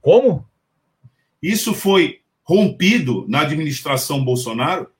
[0.00, 0.48] Como?
[1.42, 4.90] Isso foi rompido na administração Bolsonaro?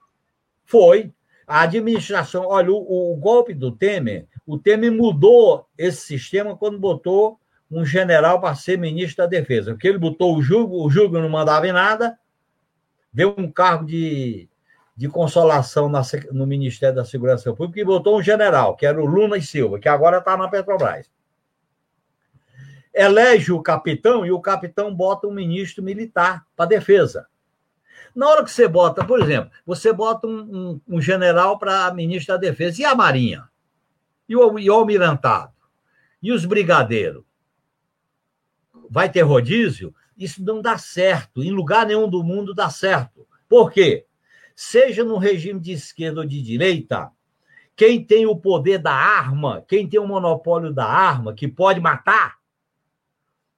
[0.66, 1.10] Foi.
[1.46, 7.40] A administração, olha, o, o, golpe do Temer, o Temer mudou esse sistema quando botou
[7.70, 9.72] um general para ser ministro da Defesa.
[9.72, 12.18] Porque ele botou o Jugo, o Jugo não mandava em nada,
[13.10, 14.48] deu um cargo de
[14.98, 19.06] de consolação na, no Ministério da Segurança Pública e botou um general, que era o
[19.06, 21.08] Luna e Silva, que agora está na Petrobras.
[22.92, 27.28] Elege o capitão e o capitão bota um ministro militar para defesa.
[28.18, 32.34] Na hora que você bota, por exemplo, você bota um, um, um general para ministro
[32.34, 33.48] da Defesa, e a Marinha?
[34.28, 35.52] E o, e o almirantado?
[36.22, 37.22] E os brigadeiros?
[38.90, 39.94] Vai ter rodízio?
[40.16, 41.44] Isso não dá certo.
[41.44, 43.26] Em lugar nenhum do mundo dá certo.
[43.48, 44.04] Por quê?
[44.60, 47.12] seja no regime de esquerda ou de direita,
[47.76, 52.38] quem tem o poder da arma, quem tem o monopólio da arma, que pode matar,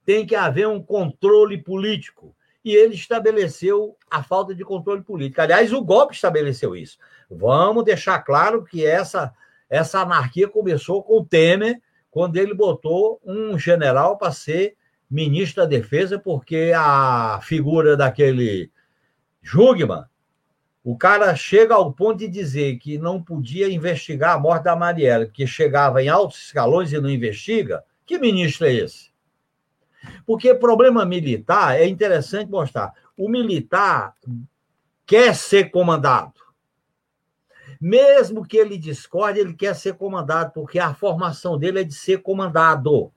[0.05, 2.35] tem que haver um controle político.
[2.63, 5.41] E ele estabeleceu a falta de controle político.
[5.41, 6.97] Aliás, o golpe estabeleceu isso.
[7.29, 9.33] Vamos deixar claro que essa,
[9.69, 14.75] essa anarquia começou com o Temer, quando ele botou um general para ser
[15.09, 18.69] ministro da Defesa, porque a figura daquele
[19.41, 20.05] Jugman,
[20.83, 25.27] o cara chega ao ponto de dizer que não podia investigar a morte da Marielle,
[25.27, 27.83] porque chegava em altos escalões e não investiga.
[28.05, 29.10] Que ministro é esse?
[30.25, 32.93] Porque problema militar é interessante mostrar.
[33.17, 34.15] O militar
[35.05, 36.33] quer ser comandado.
[37.79, 42.21] Mesmo que ele discorde, ele quer ser comandado, porque a formação dele é de ser
[42.21, 43.11] comandado.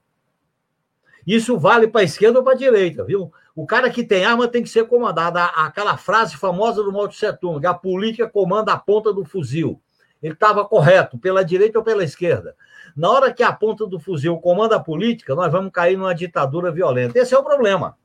[1.26, 3.32] Isso vale para a esquerda ou para a direita, viu?
[3.54, 5.38] O cara que tem arma tem que ser comandado.
[5.38, 9.80] Aquela frase famosa do Mao Tse Tung, a política comanda a ponta do fuzil.
[10.22, 12.56] Ele estava correto, pela direita ou pela esquerda.
[12.96, 16.70] Na hora que a ponta do fuzil comanda a política, nós vamos cair numa ditadura
[16.70, 17.18] violenta.
[17.18, 17.96] Esse é o problema.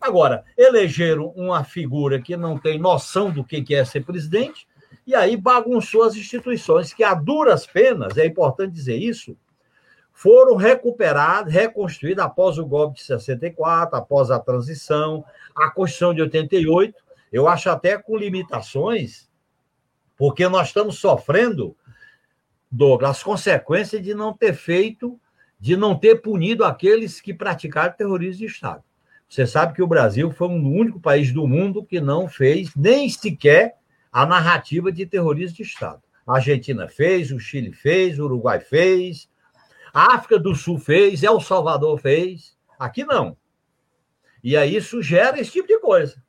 [0.00, 4.66] Agora, elegeram uma figura que não tem noção do que é ser presidente,
[5.06, 9.36] e aí bagunçou as instituições, que a duras penas, é importante dizer isso,
[10.12, 16.94] foram recuperadas, reconstruídas após o golpe de 64, após a transição, a Constituição de 88,
[17.32, 19.28] eu acho até com limitações,
[20.16, 21.76] porque nós estamos sofrendo
[22.70, 25.18] Douglas, as consequências de não ter feito,
[25.58, 28.82] de não ter punido aqueles que praticaram terrorismo de Estado.
[29.28, 33.08] Você sabe que o Brasil foi o único país do mundo que não fez nem
[33.08, 33.76] sequer
[34.10, 36.02] a narrativa de terrorismo de Estado.
[36.26, 39.28] A Argentina fez, o Chile fez, o Uruguai fez,
[39.92, 43.36] a África do Sul fez, El Salvador fez, aqui não.
[44.42, 46.22] E aí isso gera esse tipo de coisa.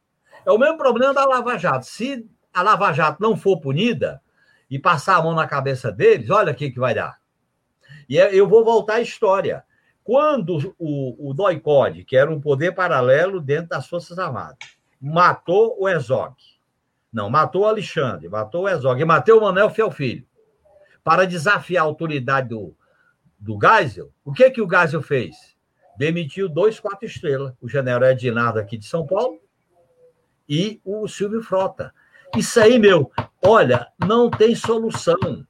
[0.45, 1.85] É o mesmo problema da Lava Jato.
[1.85, 4.21] Se a Lava Jato não for punida,
[4.69, 7.19] e passar a mão na cabeça deles, olha o que, que vai dar.
[8.07, 9.63] E é, eu vou voltar à história.
[10.03, 14.57] Quando o, o DOICOD, que era um poder paralelo dentro das Forças Armadas,
[14.99, 16.35] matou o Ezog,
[17.11, 20.25] não, matou o Alexandre, matou o Ezog e matou o Manuel Fiel Filho,
[21.03, 22.75] para desafiar a autoridade do,
[23.39, 25.35] do Geisel, o que, que o Geisel fez?
[25.97, 29.39] Demitiu dois quatro estrelas, o general Edinardo aqui de São Paulo
[30.47, 31.93] e o Silvio Frota.
[32.37, 33.11] Isso aí, meu,
[33.43, 35.45] olha, não tem solução.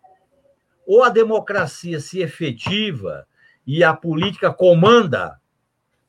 [0.85, 3.27] Ou a democracia se efetiva
[3.65, 5.39] e a política comanda,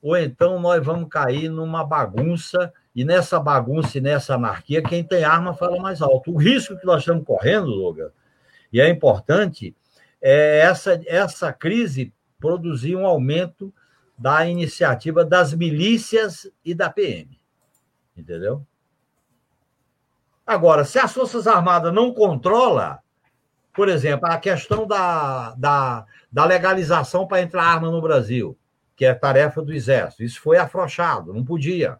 [0.01, 5.23] ou então nós vamos cair numa bagunça, e nessa bagunça e nessa anarquia, quem tem
[5.23, 6.33] arma fala mais alto.
[6.33, 8.11] O risco que nós estamos correndo, Logan,
[8.71, 9.75] e é importante,
[10.21, 13.73] é essa, essa crise produzir um aumento
[14.17, 17.39] da iniciativa das milícias e da PM.
[18.15, 18.65] Entendeu?
[20.51, 22.99] Agora, se as Forças Armadas não controla,
[23.73, 28.57] por exemplo, a questão da, da, da legalização para entrar arma no Brasil,
[28.93, 31.97] que é tarefa do Exército, isso foi afrouxado, não podia.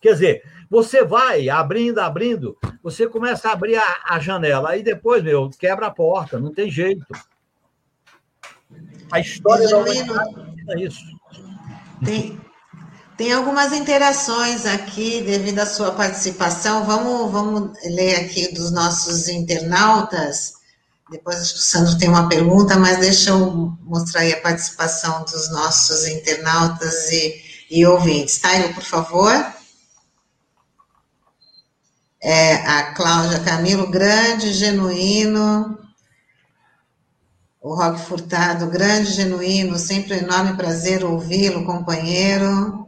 [0.00, 5.22] Quer dizer, você vai abrindo, abrindo, você começa a abrir a, a janela, aí depois,
[5.22, 7.04] meu, quebra a porta, não tem jeito.
[9.12, 10.34] A história da humanidade
[10.70, 11.04] é isso.
[12.02, 12.40] Tem,
[13.18, 16.84] tem algumas interações aqui devido à sua participação.
[16.84, 20.52] Vamos, vamos ler aqui dos nossos internautas.
[21.10, 25.24] Depois acho que o Sandro tem uma pergunta, mas deixa eu mostrar aí a participação
[25.24, 28.38] dos nossos internautas e, e ouvintes.
[28.38, 29.34] Taio, por favor.
[32.22, 35.76] É, a Cláudia Camilo, grande, genuíno.
[37.60, 42.87] O Roque Furtado, grande, genuíno, sempre um enorme prazer ouvi-lo, companheiro.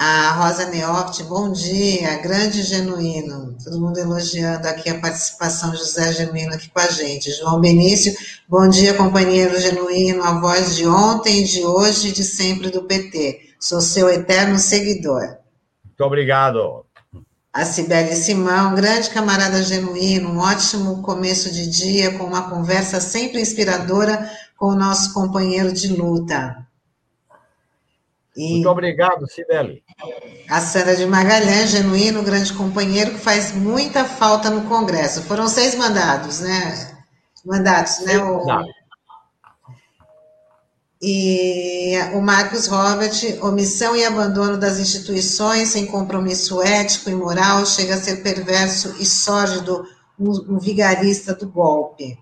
[0.00, 3.56] A Rosa Neoft, bom dia, grande genuíno.
[3.64, 7.32] Todo mundo elogiando aqui a participação de José Genuíno aqui com a gente.
[7.32, 8.14] João Benício,
[8.48, 13.40] bom dia, companheiro genuíno, a voz de ontem, de hoje e de sempre do PT.
[13.58, 15.38] Sou seu eterno seguidor.
[15.84, 16.84] Muito obrigado.
[17.52, 23.40] A Cibele Simão, grande camarada genuíno, um ótimo começo de dia, com uma conversa sempre
[23.40, 26.67] inspiradora com o nosso companheiro de luta.
[28.38, 29.82] E Muito obrigado, Sibeli.
[30.48, 35.24] A Sandra de Magalhães, genuíno, grande companheiro, que faz muita falta no Congresso.
[35.24, 37.02] Foram seis mandados, né?
[37.44, 38.16] Mandatos, né?
[38.18, 38.46] O...
[41.02, 43.12] E o Marcos Robert,
[43.42, 49.04] omissão e abandono das instituições sem compromisso ético e moral, chega a ser perverso e
[49.04, 49.84] sórdido,
[50.16, 52.16] um, vigarista do golpe.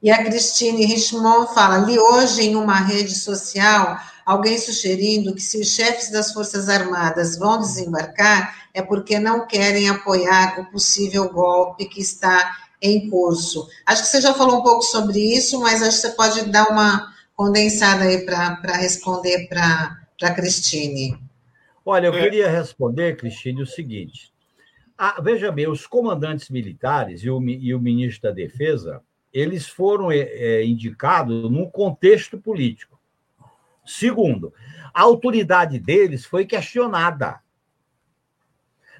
[0.00, 5.60] E a Cristine Richmond fala: li hoje em uma rede social alguém sugerindo que se
[5.60, 11.86] os chefes das Forças Armadas vão desembarcar é porque não querem apoiar o possível golpe
[11.86, 13.68] que está em curso.
[13.86, 16.68] Acho que você já falou um pouco sobre isso, mas acho que você pode dar
[16.68, 21.18] uma, condensada aí para responder para a Cristine.
[21.84, 22.22] Olha, eu é.
[22.22, 24.32] queria responder, Cristine, o seguinte.
[24.96, 29.02] Ah, veja bem, os comandantes militares e o, e o ministro da Defesa,
[29.32, 32.93] eles foram é, é, indicados num contexto político.
[33.84, 34.52] Segundo,
[34.92, 37.40] a autoridade deles foi questionada.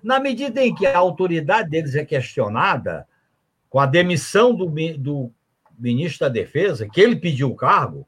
[0.02, 3.06] Na medida em que a autoridade deles é questionada,
[3.70, 4.66] com a demissão do,
[4.98, 5.32] do
[5.78, 8.06] ministro da Defesa, que ele pediu o cargo,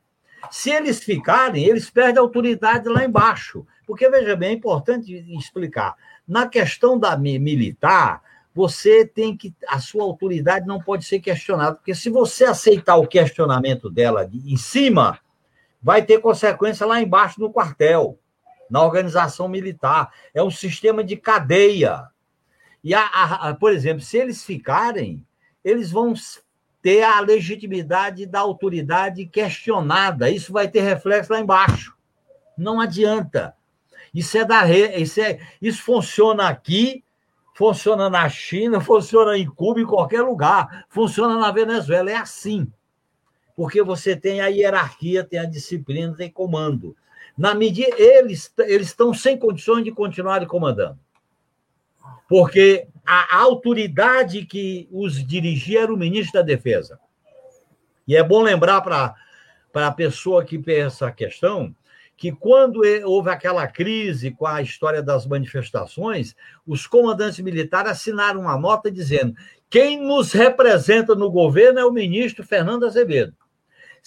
[0.51, 3.67] se eles ficarem, eles perdem a autoridade lá embaixo.
[3.87, 5.95] Porque, veja bem, é importante explicar.
[6.27, 8.23] Na questão da militar,
[8.55, 9.55] você tem que.
[9.69, 14.53] A sua autoridade não pode ser questionada, porque se você aceitar o questionamento dela de,
[14.53, 15.21] em cima,
[15.83, 18.19] vai ter consequência lá embaixo no quartel
[18.69, 20.13] na organização militar.
[20.35, 22.09] É um sistema de cadeia.
[22.83, 25.25] E, a, a, a, por exemplo, se eles ficarem,
[25.65, 26.15] eles vão
[26.83, 30.31] ter a legitimidade da autoridade questionada.
[30.31, 31.97] Isso vai ter reflexo lá embaixo.
[32.57, 33.55] Não adianta.
[34.15, 37.05] Isso é da isso é isso funciona aqui,
[37.55, 42.71] funciona na China, funciona em Cuba, em qualquer lugar, funciona na Venezuela, é assim.
[43.57, 46.95] Porque você tem a hierarquia, tem a disciplina, tem comando
[47.37, 50.99] na medida eles eles estão sem condições de continuar comandando.
[52.29, 56.99] Porque a autoridade que os dirigia era o ministro da Defesa.
[58.09, 59.15] E é bom lembrar para
[59.75, 61.75] a pessoa que pensa a questão
[62.17, 66.35] que quando houve aquela crise com a história das manifestações,
[66.67, 69.37] os comandantes militares assinaram uma nota dizendo:
[69.69, 73.37] quem nos representa no governo é o ministro Fernando Azevedo.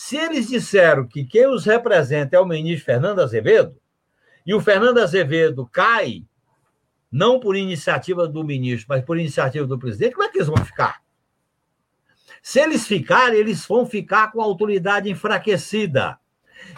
[0.02, 3.76] Se eles disseram que quem os representa é o ministro Fernando Azevedo,
[4.46, 6.24] e o Fernando Azevedo cai,
[7.12, 10.64] não por iniciativa do ministro, mas por iniciativa do presidente, como é que eles vão
[10.64, 11.02] ficar?
[12.42, 16.18] Se eles ficarem, eles vão ficar com a autoridade enfraquecida.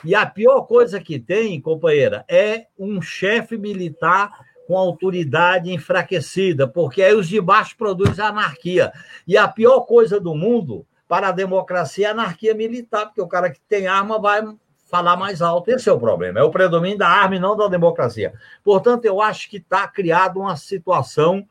[0.04, 4.32] E a pior coisa que tem, companheira, é um chefe militar
[4.66, 8.92] com autoridade enfraquecida, porque aí os de baixo produzem anarquia.
[9.28, 13.50] E a pior coisa do mundo para a democracia a anarquia militar, porque o cara
[13.50, 14.42] que tem arma vai
[14.90, 15.68] falar mais alto.
[15.70, 18.34] Esse é o problema, é o predomínio da arma e não da democracia.
[18.64, 21.46] Portanto, eu acho que está criada uma situação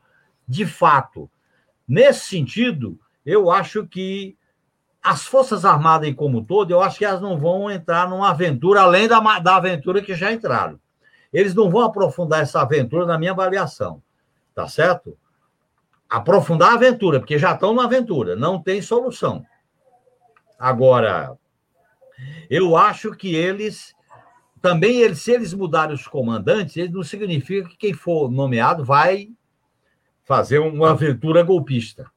[0.47, 1.29] de fato.
[1.87, 4.35] Nesse sentido, eu acho que
[4.99, 9.07] as Forças Armadas como todo, eu acho que elas não vão entrar numa aventura além
[9.07, 10.79] da, da aventura que já entraram.
[11.31, 14.01] Eles não vão aprofundar essa aventura na minha avaliação,
[14.55, 15.15] tá certo?
[16.09, 19.45] Aprofundar a aventura, porque já estão na aventura, não tem solução.
[20.61, 21.35] Agora,
[22.47, 23.95] eu acho que eles
[24.61, 29.31] também, eles, se eles mudarem os comandantes, isso não significa que quem for nomeado vai
[30.23, 32.11] fazer uma aventura golpista.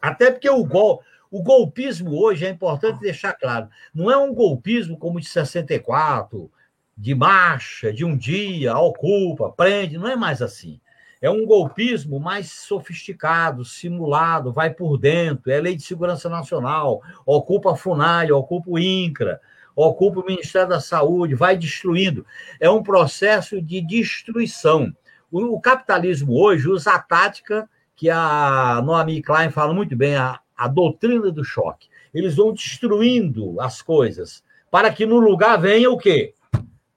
[0.00, 4.96] Até porque o, gol, o golpismo hoje é importante deixar claro, não é um golpismo
[4.96, 6.50] como de 64,
[6.96, 10.80] de marcha, de um dia, ocupa, prende, não é mais assim.
[11.22, 17.70] É um golpismo mais sofisticado, simulado, vai por dentro, é lei de segurança nacional, ocupa
[17.70, 19.40] a FUNAI, ocupa o INCRA,
[19.76, 22.26] ocupa o Ministério da Saúde, vai destruindo.
[22.58, 24.92] É um processo de destruição.
[25.30, 30.66] O, capitalismo hoje usa a tática que a Noami Klein fala muito bem, a, a
[30.66, 31.88] doutrina do choque.
[32.12, 34.42] Eles vão destruindo as coisas
[34.72, 36.34] para que no lugar venha o quê?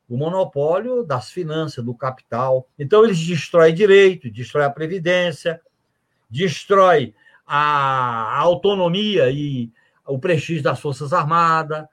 [0.10, 2.68] O monopólio das finanças, do capital.
[2.78, 5.60] Então, eles destroem direito, destroem a previdência,
[6.30, 7.14] destrói
[7.46, 9.72] a autonomia e
[10.08, 11.86] o prestígio das Forças Armadas,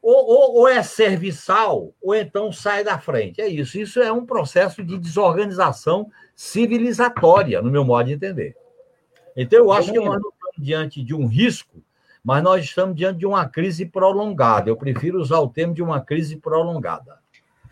[0.00, 3.40] ou, ou, ou, é serviçal, ou então sai da frente.
[3.40, 3.78] É isso.
[3.78, 8.56] Isso é um processo de desorganização civilizatória, no meu modo de entender.
[9.36, 11.82] Então, eu acho que nós não estamos diante de um risco,
[12.24, 14.70] mas nós estamos diante de uma crise prolongada.
[14.70, 17.18] Eu prefiro usar o termo de uma crise prolongada.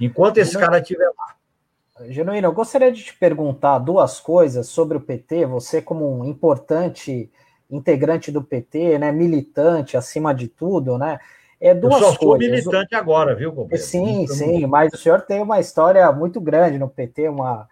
[0.00, 2.06] Enquanto esse cara estiver lá.
[2.08, 5.46] Genuíno, eu gostaria de te perguntar duas coisas sobre o PT.
[5.46, 7.30] Você, como um importante
[7.70, 11.18] integrante do PT, né, militante acima de tudo, né?
[11.58, 12.50] É duas eu só sou coisas.
[12.50, 13.82] militante agora, viu, companheiro?
[13.82, 17.66] Sim, sim, mas o senhor tem uma história muito grande no PT, uma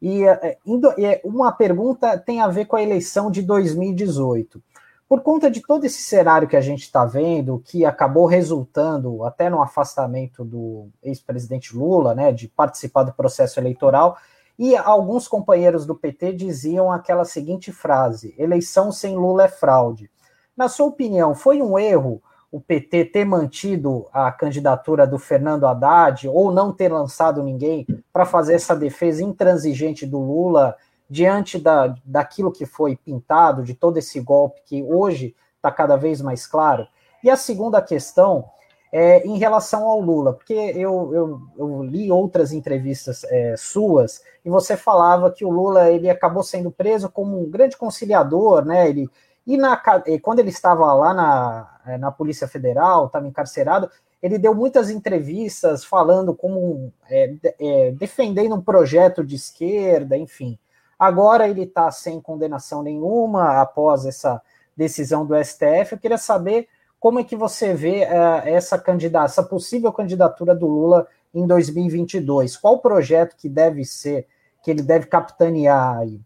[0.00, 0.56] e é,
[0.98, 4.62] é, uma pergunta tem a ver com a eleição de 2018
[5.08, 9.48] por conta de todo esse cenário que a gente está vendo, que acabou resultando até
[9.48, 14.18] no afastamento do ex-presidente Lula, né, de participar do processo eleitoral,
[14.58, 20.10] e alguns companheiros do PT diziam aquela seguinte frase: eleição sem Lula é fraude.
[20.56, 26.28] Na sua opinião, foi um erro o PT ter mantido a candidatura do Fernando Haddad
[26.28, 30.74] ou não ter lançado ninguém para fazer essa defesa intransigente do Lula
[31.08, 36.20] diante da, daquilo que foi pintado, de todo esse golpe que hoje está cada vez
[36.20, 36.86] mais claro?
[37.22, 38.44] E a segunda questão
[38.92, 44.50] é, em relação ao Lula, porque eu, eu, eu li outras entrevistas é, suas e
[44.50, 48.88] você falava que o Lula ele acabou sendo preso como um grande conciliador, né?
[48.88, 49.08] Ele,
[49.46, 49.80] e na,
[50.22, 53.90] quando ele estava lá na, é, na Polícia Federal, estava encarcerado,
[54.22, 60.58] ele deu muitas entrevistas falando como é, é, defendendo um projeto de esquerda, enfim.
[60.98, 64.42] Agora ele está sem condenação nenhuma após essa
[64.76, 65.92] decisão do STF.
[65.92, 66.68] Eu queria saber
[66.98, 72.56] como é que você vê uh, essa candidata, essa possível candidatura do Lula em 2022?
[72.56, 74.26] Qual projeto que deve ser,
[74.62, 76.20] que ele deve capitanear aí?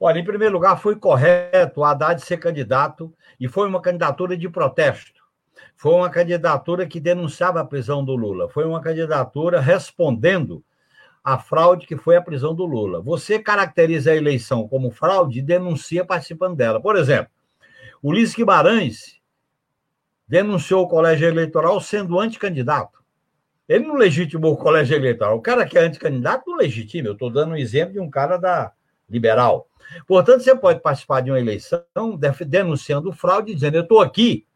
[0.00, 4.48] Olha, em primeiro lugar, foi correto o Haddad ser candidato e foi uma candidatura de
[4.48, 5.22] protesto.
[5.76, 8.48] Foi uma candidatura que denunciava a prisão do Lula.
[8.48, 10.64] Foi uma candidatura respondendo
[11.24, 13.00] à fraude que foi a prisão do Lula.
[13.00, 16.80] Você caracteriza a eleição como fraude e denuncia participando dela.
[16.80, 17.32] Por exemplo,
[18.02, 19.18] Ulisses Guimarães
[20.28, 23.02] denunciou o colégio eleitoral sendo anticandidato.
[23.66, 25.38] Ele não legitimou o colégio eleitoral.
[25.38, 27.08] O cara que é anticandidato não legitima.
[27.08, 28.72] Eu estou dando um exemplo de um cara da
[29.08, 29.66] liberal.
[30.06, 31.82] Portanto, você pode participar de uma eleição
[32.46, 34.46] denunciando fraude, dizendo: eu estou aqui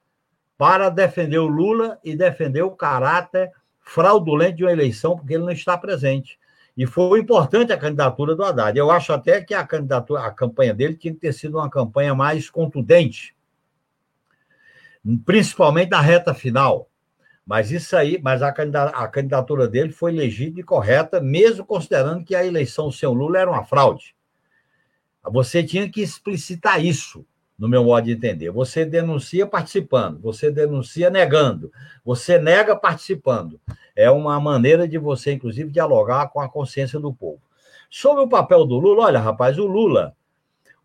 [0.59, 3.51] para defender o Lula e defender o caráter
[3.81, 6.39] fraudulento de uma eleição, porque ele não está presente.
[6.79, 8.79] E foi importante a candidatura do Haddad.
[8.79, 12.15] Eu acho até que a candidatura, a campanha dele tinha que ter sido uma campanha
[12.15, 13.37] mais contundente
[15.25, 16.91] principalmente na reta final.
[17.47, 22.45] Mas isso aí, mas a candidatura dele foi legítima e correta, mesmo considerando que a
[22.45, 24.15] eleição sem o Lula era uma fraude.
[25.25, 27.25] Você tinha que explicitar isso,
[27.59, 28.51] no meu modo de entender.
[28.51, 31.73] Você denuncia participando, você denuncia negando,
[32.05, 33.61] você nega participando.
[33.97, 37.43] É uma maneira de você, inclusive, dialogar com a consciência do povo.
[37.91, 40.15] Sobre o papel do Lula, olha, rapaz, o Lula,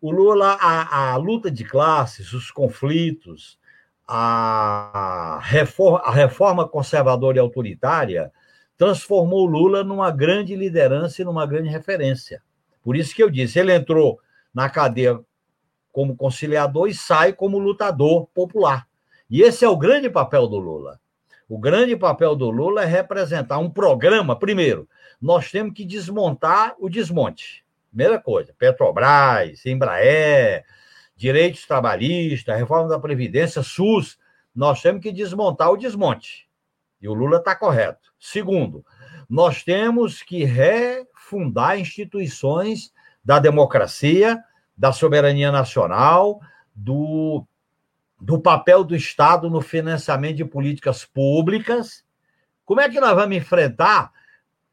[0.00, 3.58] o Lula, a, a luta de classes, os conflitos,
[4.06, 8.32] a reforma, a reforma conservadora e autoritária
[8.76, 12.42] transformou Lula numa grande liderança e numa grande referência.
[12.82, 14.18] Por isso que eu disse, ele entrou
[14.52, 15.20] na cadeia
[15.94, 18.84] como conciliador e sai como lutador popular.
[19.30, 20.98] E esse é o grande papel do Lula.
[21.48, 24.36] O grande papel do Lula é representar um programa.
[24.36, 24.88] Primeiro,
[25.22, 27.64] nós temos que desmontar o desmonte.
[27.90, 30.64] Primeira coisa, Petrobras, Embraer,
[31.14, 34.18] direitos trabalhistas, reforma da Previdência, SUS,
[34.52, 36.48] nós temos que desmontar o desmonte.
[37.00, 38.12] E o Lula está correto.
[38.18, 38.84] Segundo,
[39.30, 42.92] nós temos que refundar instituições
[43.24, 44.42] da democracia,
[44.76, 46.40] da soberania nacional,
[46.74, 47.46] do,
[48.20, 52.04] do papel do Estado no financiamento de políticas públicas.
[52.64, 54.12] Como é que nós vamos enfrentar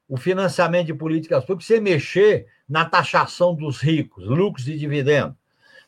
[0.07, 5.35] o financiamento de políticas públicas sem mexer na taxação dos ricos, lucros e dividendos?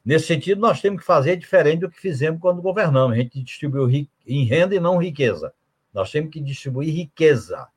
[0.06, 3.14] Nesse sentido, nós temos que fazer diferente do que fizemos quando governamos.
[3.14, 5.54] A gente distribuiu em renda e não riqueza.
[5.94, 7.68] Nós temos que distribuir riqueza.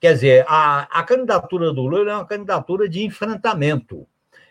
[0.00, 4.06] Quer dizer, a, a candidatura do Lula é uma candidatura de enfrentamento,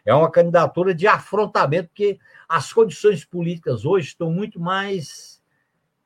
[0.06, 5.42] é uma candidatura de afrontamento, porque as condições políticas hoje estão muito mais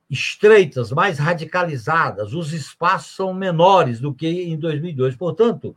[0.10, 5.16] estreitas, mais radicalizadas, os espaços são menores do que em 2002.
[5.16, 5.76] Portanto,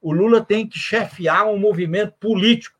[0.00, 2.76] o Lula tem que chefiar um movimento político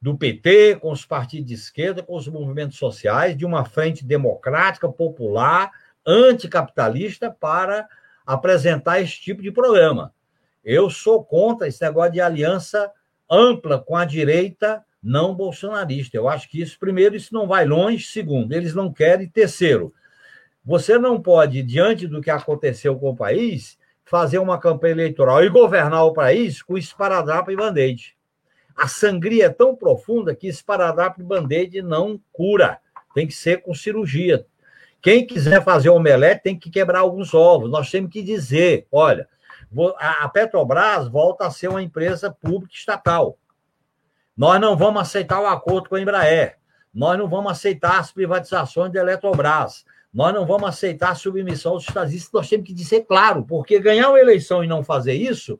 [0.00, 4.88] do PT, com os partidos de esquerda, com os movimentos sociais, de uma frente democrática,
[4.88, 5.72] popular,
[6.06, 7.88] anticapitalista, para
[8.24, 10.14] apresentar esse tipo de programa.
[10.62, 12.92] Eu sou contra esse negócio de aliança
[13.30, 16.16] ampla com a direita não bolsonarista.
[16.16, 18.04] Eu acho que isso, primeiro, isso não vai longe.
[18.04, 19.28] Segundo, eles não querem.
[19.28, 19.92] Terceiro,
[20.64, 25.48] você não pode, diante do que aconteceu com o país, fazer uma campanha eleitoral e
[25.48, 28.16] governar o país com esparadrapo e band-aid.
[28.76, 32.78] A sangria é tão profunda que esparadrapo e band-aid não cura.
[33.14, 34.46] Tem que ser com cirurgia.
[35.00, 37.70] Quem quiser fazer omelete tem que quebrar alguns ovos.
[37.70, 39.28] Nós temos que dizer: olha,
[39.98, 43.36] a Petrobras volta a ser uma empresa pública estatal.
[44.36, 46.58] Nós não vamos aceitar o acordo com a Embraer.
[46.94, 49.84] Nós não vamos aceitar as privatizações da Eletrobras.
[50.12, 52.32] Nós não vamos aceitar a submissão aos estadistas.
[52.32, 55.58] Nós temos que dizer claro, porque ganhar uma eleição e não fazer isso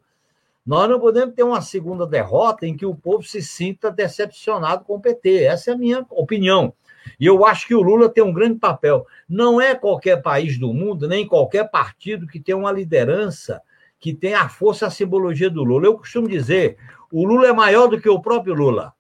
[0.68, 4.96] nós não podemos ter uma segunda derrota em que o povo se sinta decepcionado com
[4.96, 5.44] o PT.
[5.44, 6.74] Essa é a minha opinião.
[7.18, 9.06] E eu acho que o Lula tem um grande papel.
[9.26, 13.62] Não é qualquer país do mundo, nem qualquer partido que tem uma liderança
[13.98, 15.86] que tem a força a simbologia do Lula.
[15.86, 16.76] Eu costumo dizer,
[17.10, 18.94] o Lula é maior do que o próprio Lula.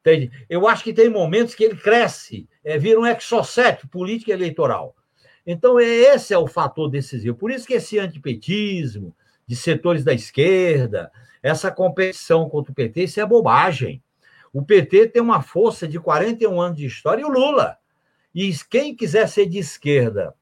[0.00, 0.30] Entende?
[0.48, 4.96] Eu acho que tem momentos que ele cresce, é, vira um exocete político e eleitoral.
[5.46, 7.36] Então, esse é o fator decisivo.
[7.36, 9.14] Por isso que esse antipetismo,
[9.46, 11.10] de setores da esquerda,
[11.42, 14.02] essa competição contra o PT, isso é bobagem.
[14.52, 17.78] O PT tem uma força de 41 anos de história e o Lula.
[18.34, 20.34] E quem quiser ser de esquerda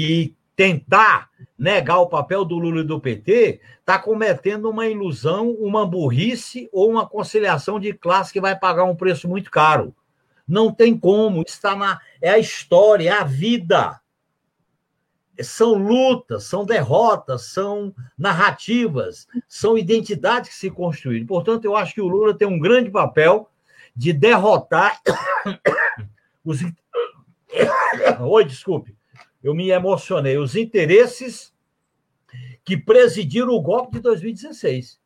[0.00, 5.86] e tentar negar o papel do Lula e do PT, está cometendo uma ilusão, uma
[5.86, 9.94] burrice ou uma conciliação de classe que vai pagar um preço muito caro.
[10.46, 14.00] Não tem como, está na é a história, é a vida.
[15.40, 21.26] São lutas, são derrotas, são narrativas, são identidades que se construíram.
[21.26, 23.50] Portanto, eu acho que o Lula tem um grande papel
[23.96, 25.00] de derrotar
[26.44, 26.60] os.
[28.20, 28.94] Oi, desculpe
[29.44, 31.52] eu me emocionei, os interesses
[32.64, 34.98] que presidiram o golpe de 2016.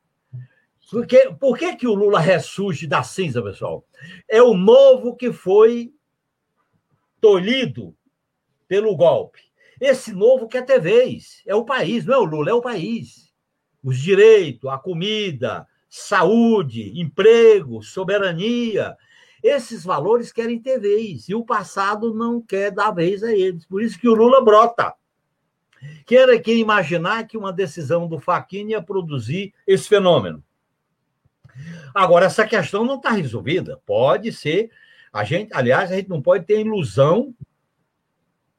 [0.93, 3.84] Porque, por que, que o Lula ressurge da cinza, pessoal?
[4.28, 5.93] É o novo que foi
[7.20, 7.95] tolhido
[8.68, 9.41] pelo golpe.
[9.80, 11.43] Esse novo quer ter vez.
[11.45, 13.34] É o país, não é o Lula, é o país.
[13.82, 18.97] Os direitos, a comida, saúde, emprego, soberania,
[19.43, 23.64] esses valores querem ter vez, e o passado não quer dar vez a eles.
[23.66, 24.95] Por isso que o Lula brota.
[26.05, 30.43] Quem era quem imaginar que uma decisão do Fachin ia produzir esse fenômeno?
[31.95, 33.80] Agora, essa questão não está resolvida.
[33.86, 34.70] Pode ser.
[35.12, 37.34] A gente, aliás, a gente não pode ter ilusão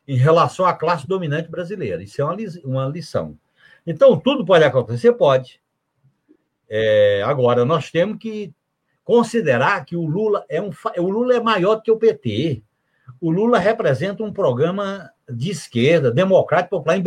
[0.08, 2.02] em relação à classe dominante brasileira.
[2.02, 3.38] Isso é uma, uma lição.
[3.86, 5.14] Então, tudo pode acontecer?
[5.14, 5.62] Pode.
[6.68, 8.54] É, agora, nós temos que
[9.10, 12.62] considerar que o Lula é um o Lula é maior do que o PT.
[13.20, 17.02] O Lula representa um programa de esquerda, democrático, popular,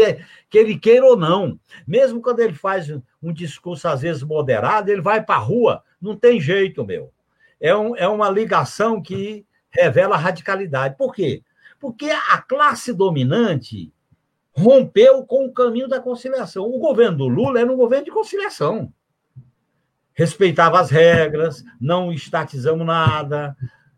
[0.51, 1.57] que ele queira ou não.
[1.87, 2.91] Mesmo quando ele faz
[3.23, 7.13] um discurso, às vezes, moderado, ele vai para a rua, não tem jeito, meu.
[7.61, 10.97] É, um, é uma ligação que revela radicalidade.
[10.99, 11.45] Por quê?
[11.79, 13.93] Porque a classe dominante
[14.51, 16.65] rompeu com o caminho da conciliação.
[16.65, 18.93] O governo do Lula era um governo de conciliação
[20.15, 23.57] respeitava as regras, não estatizamos nada,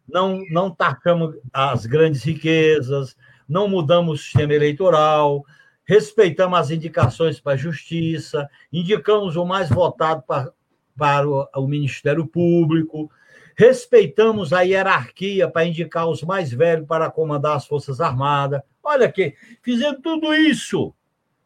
[0.08, 3.16] não, não tacamos as grandes riquezas,
[3.48, 5.44] não mudamos o sistema eleitoral,
[5.84, 10.52] respeitamos as indicações para a justiça, indicamos o mais votado para,
[10.96, 13.10] para o, o Ministério Público,
[13.56, 18.62] respeitamos a hierarquia para indicar os mais velhos para comandar as Forças Armadas.
[18.82, 20.94] Olha que fizemos tudo isso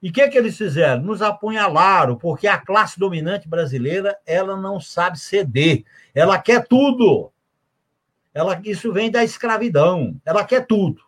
[0.03, 1.03] e o que, é que eles fizeram?
[1.03, 5.85] Nos apunhalaram, porque a classe dominante brasileira ela não sabe ceder.
[6.15, 7.33] Ela quer tudo.
[8.33, 10.21] Ela, isso vem da escravidão.
[10.25, 11.03] Ela quer tudo.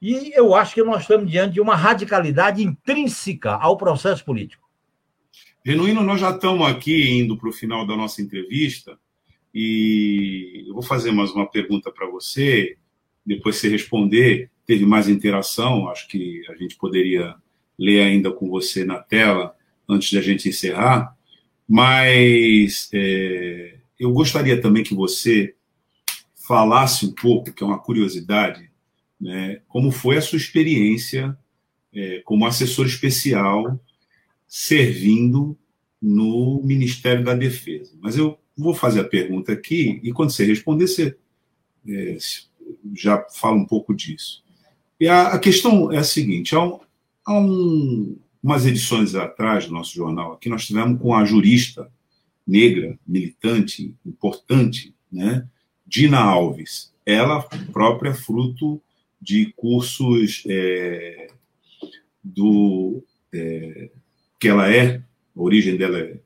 [0.00, 4.68] E eu acho que nós estamos diante de uma radicalidade intrínseca ao processo político.
[5.64, 8.98] Genuíno, nós já estamos aqui indo para o final da nossa entrevista
[9.54, 12.76] e eu vou fazer mais uma pergunta para você,
[13.24, 17.34] depois você responder teve mais interação, acho que a gente poderia
[17.78, 19.54] ler ainda com você na tela
[19.88, 21.16] antes de a gente encerrar,
[21.68, 25.54] mas é, eu gostaria também que você
[26.34, 28.70] falasse um pouco, que é uma curiosidade,
[29.20, 31.36] né, como foi a sua experiência
[31.94, 33.78] é, como assessor especial
[34.46, 35.56] servindo
[36.00, 37.96] no Ministério da Defesa.
[38.00, 41.16] Mas eu vou fazer a pergunta aqui e quando você responder, você
[41.88, 42.18] é,
[42.94, 44.41] já fala um pouco disso.
[45.02, 46.78] E a, a questão é a seguinte: há, um,
[47.24, 51.90] há um, umas edições atrás do nosso jornal aqui, nós tivemos com a jurista
[52.46, 55.44] negra, militante, importante, né,
[55.84, 56.94] Dina Alves.
[57.04, 57.42] Ela
[57.72, 58.80] própria fruto
[59.20, 61.26] de cursos é,
[62.22, 63.02] do
[63.34, 63.90] é,
[64.38, 65.02] que ela é, a
[65.34, 66.20] origem dela é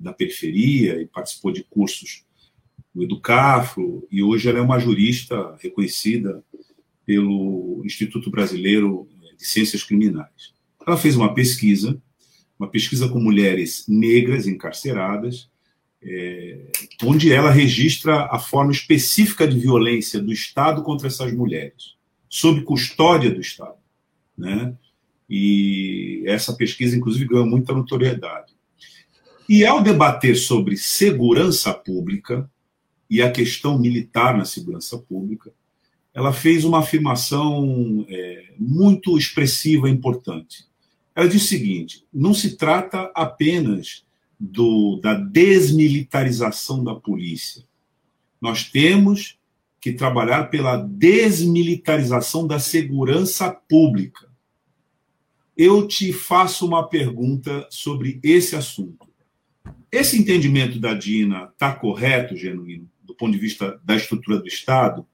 [0.00, 2.24] da periferia e participou de cursos
[2.94, 6.42] do Educafro e hoje ela é uma jurista reconhecida
[7.12, 9.06] pelo Instituto Brasileiro
[9.36, 10.54] de Ciências Criminais.
[10.86, 12.00] Ela fez uma pesquisa,
[12.58, 15.50] uma pesquisa com mulheres negras encarceradas,
[16.02, 16.70] é,
[17.04, 21.96] onde ela registra a forma específica de violência do Estado contra essas mulheres,
[22.30, 23.76] sob custódia do Estado.
[24.36, 24.74] Né?
[25.28, 28.54] E essa pesquisa, inclusive, ganhou muita notoriedade.
[29.46, 32.50] E ao debater sobre segurança pública
[33.10, 35.52] e a questão militar na segurança pública,
[36.14, 40.66] ela fez uma afirmação é, muito expressiva e importante.
[41.14, 44.04] Ela disse o seguinte: não se trata apenas
[44.38, 47.64] do, da desmilitarização da polícia.
[48.40, 49.38] Nós temos
[49.80, 54.30] que trabalhar pela desmilitarização da segurança pública.
[55.56, 59.08] Eu te faço uma pergunta sobre esse assunto.
[59.90, 65.06] Esse entendimento da Dina está correto, genuíno, do ponto de vista da estrutura do Estado?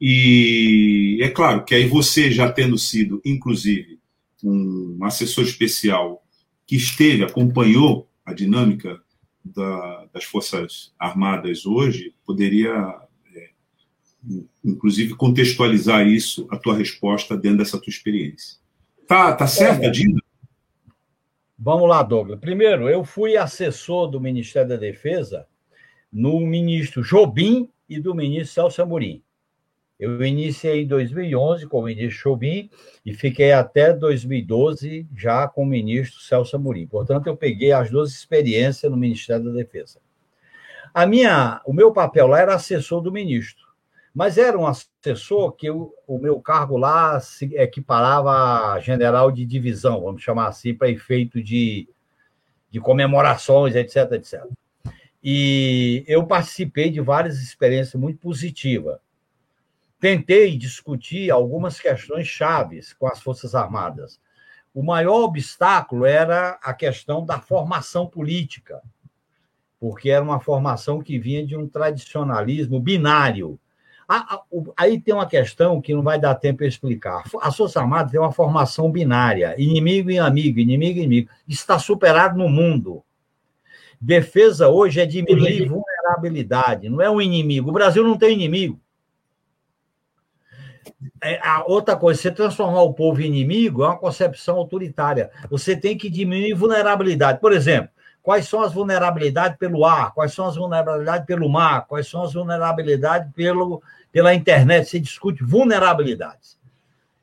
[0.00, 3.98] E é claro que aí você, já tendo sido, inclusive,
[4.42, 6.22] um assessor especial
[6.66, 9.00] que esteve, acompanhou a dinâmica
[9.44, 12.72] da, das Forças Armadas hoje, poderia
[13.34, 13.50] é,
[14.64, 18.58] inclusive contextualizar isso, a tua resposta dentro dessa tua experiência.
[19.06, 20.20] Tá, tá certa, Dina?
[21.58, 22.40] Vamos lá, Douglas.
[22.40, 25.46] Primeiro, eu fui assessor do Ministério da Defesa
[26.12, 29.23] no ministro Jobim e do ministro Celso Amorim.
[29.98, 32.68] Eu iniciei em 2011 com o ministro Jobim
[33.06, 36.86] e fiquei até 2012 já com o ministro Celso Amorim.
[36.86, 40.00] Portanto, eu peguei as duas experiências no Ministério da Defesa.
[40.92, 43.64] A minha, o meu papel lá era assessor do ministro,
[44.14, 49.44] mas era um assessor que eu, o meu cargo lá se equiparava a general de
[49.44, 51.88] divisão, vamos chamar assim, para efeito de,
[52.70, 54.44] de comemorações, etc, etc.
[55.22, 58.98] E eu participei de várias experiências muito positivas.
[60.04, 64.20] Tentei discutir algumas questões chaves com as Forças Armadas.
[64.74, 68.82] O maior obstáculo era a questão da formação política
[69.80, 73.58] porque era uma formação que vinha de um tradicionalismo binário.
[74.76, 77.24] Aí tem uma questão que não vai dar tempo para explicar.
[77.40, 81.30] A Força Armada tem uma formação binária, inimigo e amigo, inimigo e inimigo.
[81.48, 83.02] Está superado no mundo.
[83.98, 87.70] Defesa hoje é diminuir vulnerabilidade, não é um inimigo.
[87.70, 88.83] O Brasil não tem inimigo.
[91.22, 95.30] É, a outra coisa, você transformar o povo em inimigo é uma concepção autoritária.
[95.50, 97.40] Você tem que diminuir vulnerabilidade.
[97.40, 97.90] Por exemplo,
[98.22, 102.32] quais são as vulnerabilidades pelo ar, quais são as vulnerabilidades pelo mar, quais são as
[102.32, 104.88] vulnerabilidades pelo, pela internet.
[104.88, 106.58] Se discute vulnerabilidades.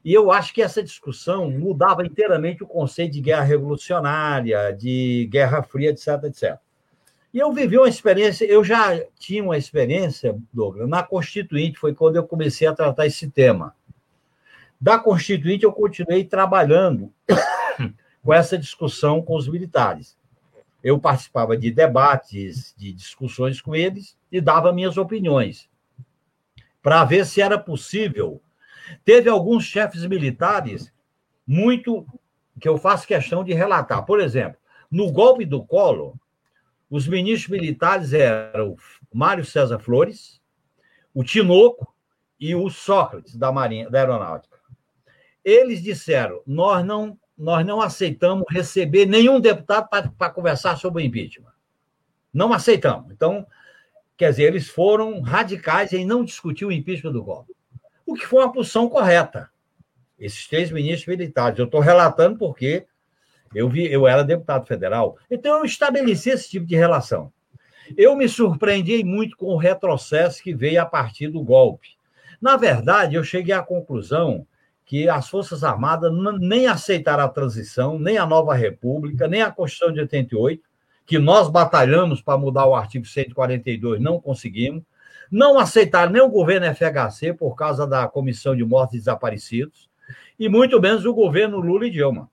[0.04, 5.62] E eu acho que essa discussão mudava inteiramente o conceito de guerra revolucionária, de guerra
[5.62, 6.60] fria, etc, etc.
[7.34, 12.18] E eu vivi uma experiência, eu já tinha uma experiência, Douglas, na Constituinte, foi quando
[12.18, 13.74] eu comecei a tratar esse tema.
[14.80, 17.14] Da Constituinte, eu continuei trabalhando
[18.22, 20.18] com essa discussão com os militares.
[20.84, 25.70] Eu participava de debates, de discussões com eles e dava minhas opiniões
[26.82, 28.42] para ver se era possível.
[29.06, 30.92] Teve alguns chefes militares
[31.46, 32.06] muito
[32.60, 34.04] que eu faço questão de relatar.
[34.06, 34.58] Por exemplo,
[34.90, 36.16] no golpe do Collor,
[36.92, 38.76] os ministros militares eram
[39.12, 40.42] Mário César Flores,
[41.14, 41.96] o Tinoco
[42.38, 44.60] e o Sócrates da Marinha, da Aeronáutica.
[45.44, 51.52] Eles disseram: "Nós não nós não aceitamos receber nenhum deputado para conversar sobre o impeachment.
[52.32, 53.12] Não aceitamos.
[53.12, 53.48] Então,
[54.16, 57.56] quer dizer, eles foram radicais em não discutir o impeachment do golpe.
[58.06, 59.50] O que foi uma posição correta.
[60.20, 61.58] Esses três ministros militares.
[61.58, 62.86] Eu estou relatando porque
[63.54, 65.18] eu, vi, eu era deputado federal.
[65.30, 67.32] Então, eu estabeleci esse tipo de relação.
[67.98, 71.90] Eu me surpreendi muito com o retrocesso que veio a partir do golpe.
[72.42, 74.48] Na verdade, eu cheguei à conclusão
[74.86, 79.94] que as Forças Armadas nem aceitaram a transição, nem a nova República, nem a Constituição
[79.94, 80.62] de 88,
[81.06, 84.84] que nós batalhamos para mudar o artigo 142, não conseguimos.
[85.32, 89.90] Não aceitaram nem o governo FHC por causa da Comissão de Mortos e Desaparecidos,
[90.38, 92.30] e muito menos o governo Lula e Dilma.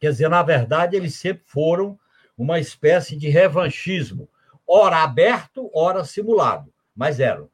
[0.00, 1.98] Quer dizer, na verdade, eles sempre foram
[2.36, 4.28] uma espécie de revanchismo,
[4.68, 7.48] ora aberto, ora simulado, mas eram.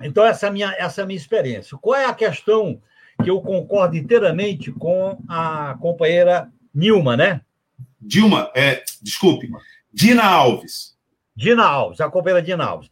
[0.00, 1.78] Então, essa é, a minha, essa é minha experiência.
[1.78, 2.82] Qual é a questão
[3.22, 7.42] que eu concordo inteiramente com a companheira Nilma, né?
[8.00, 9.50] Dilma, é, desculpe,
[9.92, 10.96] Dina Alves.
[11.36, 12.90] Dina Alves, a companheira Dina Alves.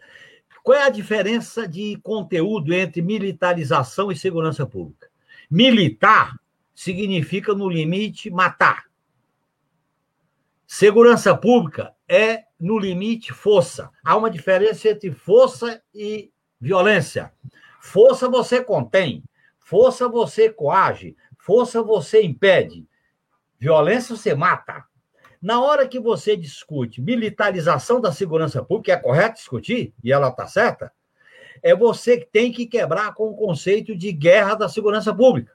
[0.62, 5.08] Qual é a diferença de conteúdo entre militarização e segurança pública?
[5.50, 6.38] Militar
[6.74, 8.84] significa, no limite, matar.
[10.66, 13.90] Segurança pública é, no limite, força.
[14.04, 17.32] Há uma diferença entre força e violência.
[17.80, 19.24] Força você contém,
[19.58, 22.86] força você coage, força você impede,
[23.58, 24.84] violência você mata.
[25.40, 30.46] Na hora que você discute militarização da segurança pública, é correto discutir, e ela está
[30.46, 30.92] certa,
[31.62, 35.52] é você que tem que quebrar com o conceito de guerra da segurança pública.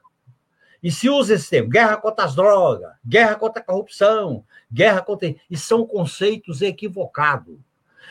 [0.82, 5.34] E se usa esse termo, guerra contra as drogas, guerra contra a corrupção, guerra contra.
[5.50, 7.56] E são conceitos equivocados.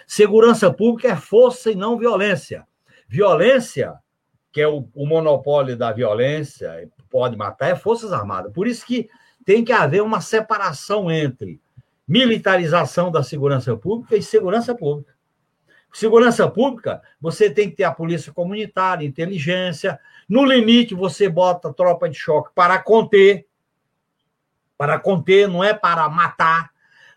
[0.07, 2.67] Segurança pública é força e não violência.
[3.07, 3.93] Violência,
[4.51, 8.51] que é o, o monopólio da violência, pode matar, é Forças Armadas.
[8.51, 9.09] Por isso que
[9.45, 11.61] tem que haver uma separação entre
[12.07, 15.15] militarização da segurança pública e segurança pública.
[15.93, 19.97] Segurança pública, você tem que ter a polícia comunitária, inteligência.
[20.27, 23.45] No limite, você bota tropa de choque para conter.
[24.77, 26.71] Para conter, não é para matar.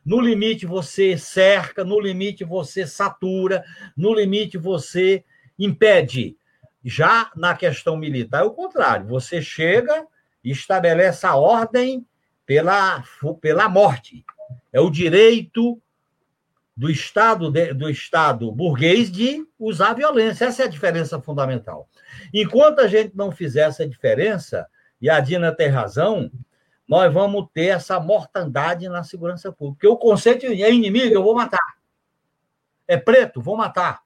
[0.04, 1.84] No limite, você cerca.
[1.84, 3.64] No limite, você satura.
[3.96, 5.24] No limite, você
[5.58, 6.36] impede.
[6.84, 9.06] Já na questão militar é o contrário.
[9.08, 10.06] Você chega
[10.44, 12.06] e estabelece a ordem
[12.46, 13.02] pela,
[13.40, 14.24] pela morte.
[14.72, 15.80] É o direito
[16.76, 20.44] do Estado, do Estado burguês de usar violência.
[20.44, 21.88] Essa é a diferença fundamental.
[22.32, 24.66] Enquanto a gente não fizer essa diferença,
[25.00, 26.30] e a Dina tem razão,
[26.88, 29.80] nós vamos ter essa mortandade na segurança pública.
[29.80, 31.76] Porque o conceito é inimigo, eu vou matar.
[32.86, 34.00] É preto, vou matar.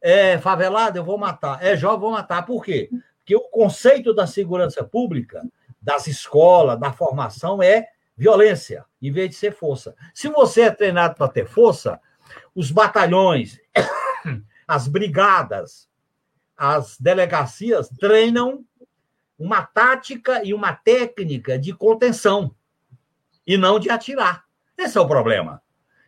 [0.00, 1.62] É favelado, eu vou matar.
[1.62, 2.44] É jovem, vou matar.
[2.44, 2.88] Por quê?
[3.18, 5.42] Porque o conceito da segurança pública,
[5.80, 9.94] das escolas, da formação, é violência, em vez de ser força.
[10.14, 12.00] Se você é treinado para ter força,
[12.54, 13.60] os batalhões,
[14.66, 15.88] as brigadas,
[16.56, 18.64] as delegacias treinam
[19.38, 22.54] uma tática e uma técnica de contenção
[23.46, 24.44] e não de atirar.
[24.78, 25.60] Esse é o problema.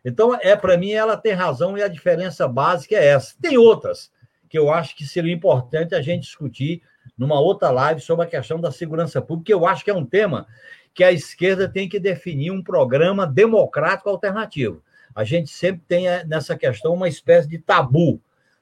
[0.04, 3.34] Então, é para mim, ela tem razão e a diferença básica é essa.
[3.40, 4.12] Tem outras
[4.48, 6.82] que eu acho que seria importante a gente discutir
[7.16, 10.04] numa outra live sobre a questão da segurança pública, que eu acho que é um
[10.04, 10.46] tema
[10.92, 14.82] que a esquerda tem que definir um programa democrático alternativo.
[15.14, 18.20] A gente sempre tem eh, nessa questão uma espécie de tabu.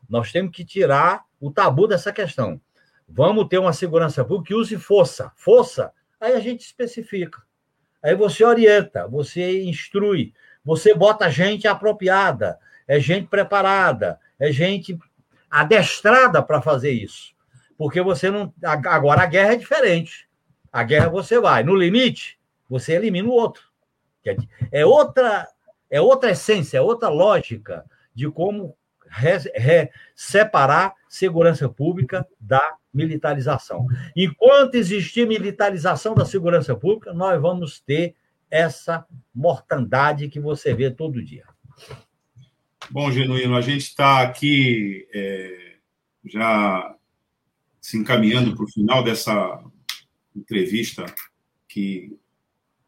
[0.09, 2.61] Nós temos que tirar o tabu dessa questão.
[3.09, 5.33] Vamos ter uma segurança pública que use força.
[5.37, 7.43] Força, aí a gente especifica.
[8.01, 10.33] Aí você orienta, você instrui,
[10.65, 14.97] você bota gente apropriada, é gente preparada, é gente
[15.51, 17.35] adestrada para fazer isso.
[17.77, 18.55] Porque você não.
[18.65, 20.29] Agora a guerra é diferente.
[20.73, 21.65] A guerra você vai.
[21.65, 22.39] No limite,
[22.71, 23.65] você elimina o outro.
[24.71, 25.49] É outra,
[25.91, 27.85] é outra essência, é outra lógica
[28.15, 28.77] de como
[29.13, 33.87] re, re, separar segurança pública da militarização.
[34.17, 38.15] Enquanto existir militarização da segurança pública, nós vamos ter
[38.51, 41.45] essa mortandade que você vê todo dia.
[42.91, 45.77] Bom, Genuíno, a gente está aqui é,
[46.25, 46.95] já
[47.81, 49.65] se encaminhando para o final dessa
[50.35, 51.07] entrevista
[51.69, 52.17] que,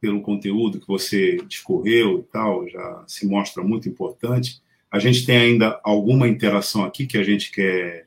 [0.01, 4.63] pelo conteúdo que você discorreu e tal, já se mostra muito importante.
[4.95, 8.07] A gente tem ainda alguma interação aqui que a gente quer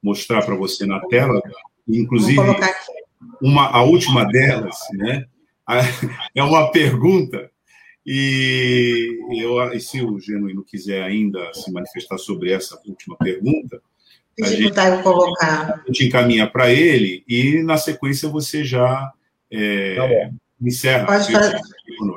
[0.00, 1.42] mostrar para você na tela,
[1.88, 2.38] inclusive
[3.42, 5.24] uma, a última delas, né?
[6.32, 7.50] É uma pergunta
[8.06, 13.82] e, eu, e se o Genuíno quiser ainda se manifestar sobre essa última pergunta,
[14.40, 15.82] a gente, colocar.
[15.84, 19.12] a gente encaminha para ele e, na sequência, você já
[19.50, 20.30] é, tá
[20.62, 21.04] encerra.
[21.04, 21.60] Pode, fazer,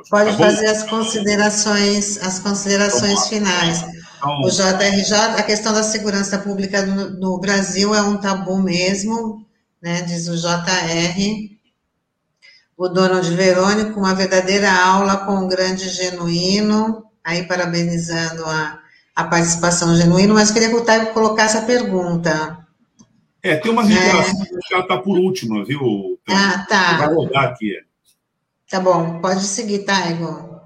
[0.08, 4.01] pode tá fazer as considerações, as considerações finais.
[4.24, 9.44] O JRJ, a questão da segurança pública no, no, Brasil é um tabu mesmo,
[9.82, 11.50] né, diz o JR.
[12.76, 18.78] O Donald Verônico, uma verdadeira aula com um grande genuíno, aí parabenizando a,
[19.14, 22.58] a participação genuína, mas queria que o Taigo colocasse a pergunta.
[23.42, 24.58] É, tem umas interações é.
[24.68, 26.18] que ela está por última, viu?
[26.28, 26.98] Ah, tá.
[26.98, 27.74] Vai rodar aqui.
[28.70, 30.61] Tá bom, pode seguir, Taigo.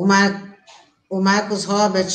[0.00, 0.56] O, Mar...
[1.10, 2.08] o Marcos Robert,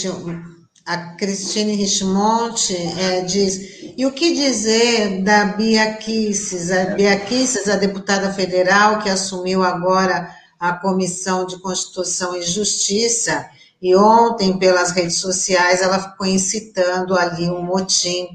[0.88, 7.70] a Cristine Richmond é, diz, e o que dizer da Bia Kisses, a Bia Kisses,
[7.70, 13.48] a deputada federal que assumiu agora a Comissão de Constituição e Justiça,
[13.80, 18.30] e ontem, pelas redes sociais, ela ficou incitando ali um motim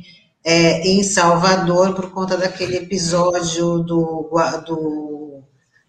[0.44, 4.30] é, em Salvador por conta daquele episódio do,
[4.64, 5.42] do,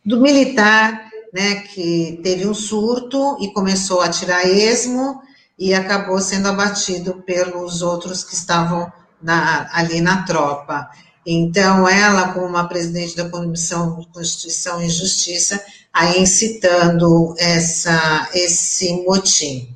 [0.03, 5.21] do militar, né, que teve um surto e começou a tirar esmo
[5.57, 10.89] e acabou sendo abatido pelos outros que estavam na, ali na tropa.
[11.25, 15.63] Então, ela, como uma presidente da Comissão de Constituição e Justiça,
[15.93, 19.75] aí incitando essa, esse motim.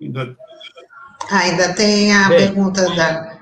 [0.00, 0.36] Ainda,
[1.30, 2.38] Ainda tem a Bem.
[2.38, 3.35] pergunta da.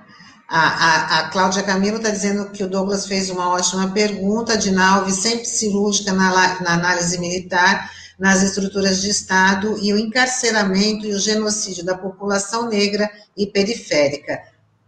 [0.57, 4.71] A, a, a Cláudia Camilo está dizendo que o Douglas fez uma ótima pergunta, de
[4.71, 6.31] Nalve sempre cirúrgica na,
[6.61, 12.69] na análise militar, nas estruturas de Estado e o encarceramento e o genocídio da população
[12.69, 14.43] negra e periférica.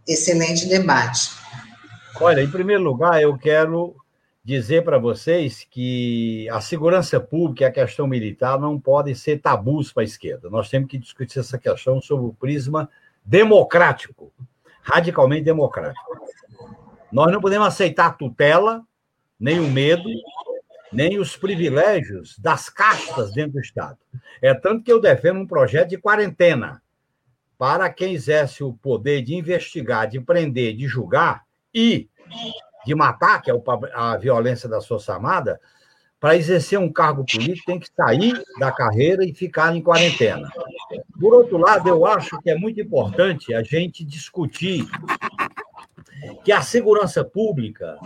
[0.07, 1.31] Excelente debate.
[2.21, 3.93] Olha, em primeiro lugar, eu quero
[4.45, 9.91] dizer para vocês que a segurança pública e a questão militar não podem ser tabus
[9.91, 10.49] para a esquerda.
[10.49, 12.89] Nós temos que discutir essa questão sob o prisma
[13.25, 14.31] democrático,
[14.87, 16.17] radicalmente democrático.
[17.11, 18.83] Nós não podemos aceitar tutela,
[19.37, 20.09] nem o medo,
[20.91, 23.97] nem os privilégios das castas dentro do Estado.
[24.41, 26.81] É tanto que eu defendo um projeto de quarentena
[27.57, 32.09] para quem exerce o poder de investigar, de prender, de julgar e
[32.85, 33.53] de matar, que é
[33.93, 35.59] a violência da Força Armada,
[36.19, 40.49] para exercer um cargo político tem que sair da carreira e ficar em quarentena.
[41.19, 44.87] Por outro lado, eu acho que é muito importante a gente discutir
[46.43, 47.97] que a segurança pública,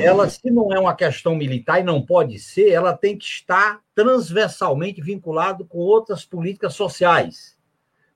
[0.00, 3.80] ela, se não é uma questão militar e não pode ser, ela tem que estar
[3.94, 7.56] transversalmente vinculado com outras políticas sociais.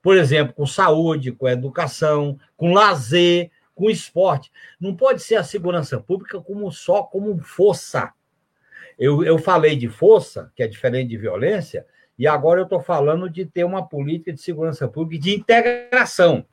[0.02, 4.50] Por exemplo, com saúde, com educação, com lazer, com esporte.
[4.80, 8.12] Não pode ser a segurança pública como só como força.
[8.98, 11.86] Eu, eu falei de força, que é diferente de violência,
[12.18, 16.44] e agora eu estou falando de ter uma política de segurança pública de integração.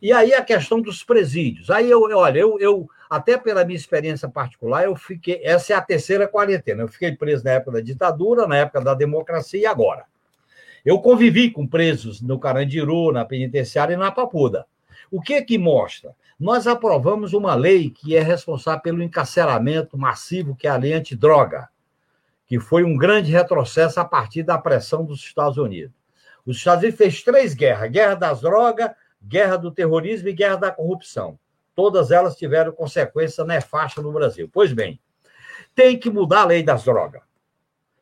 [0.00, 1.68] E aí a questão dos presídios.
[1.70, 5.40] Aí eu, olha, eu, eu até pela minha experiência particular, eu fiquei.
[5.42, 6.82] Essa é a terceira quarentena.
[6.82, 10.04] Eu fiquei preso na época da ditadura, na época da democracia e agora.
[10.84, 14.64] Eu convivi com presos no Carandiru, na penitenciária e na Papuda.
[15.10, 16.14] O que que mostra?
[16.38, 21.68] Nós aprovamos uma lei que é responsável pelo encarceramento massivo, que é a lei antidroga,
[22.50, 25.94] que foi um grande retrocesso a partir da pressão dos Estados Unidos.
[26.44, 28.90] Os Estados Unidos fez três guerras: guerra das drogas,
[29.22, 31.38] guerra do terrorismo e guerra da corrupção.
[31.76, 34.50] Todas elas tiveram consequência nefasta no Brasil.
[34.52, 35.00] Pois bem,
[35.76, 37.22] tem que mudar a lei das drogas.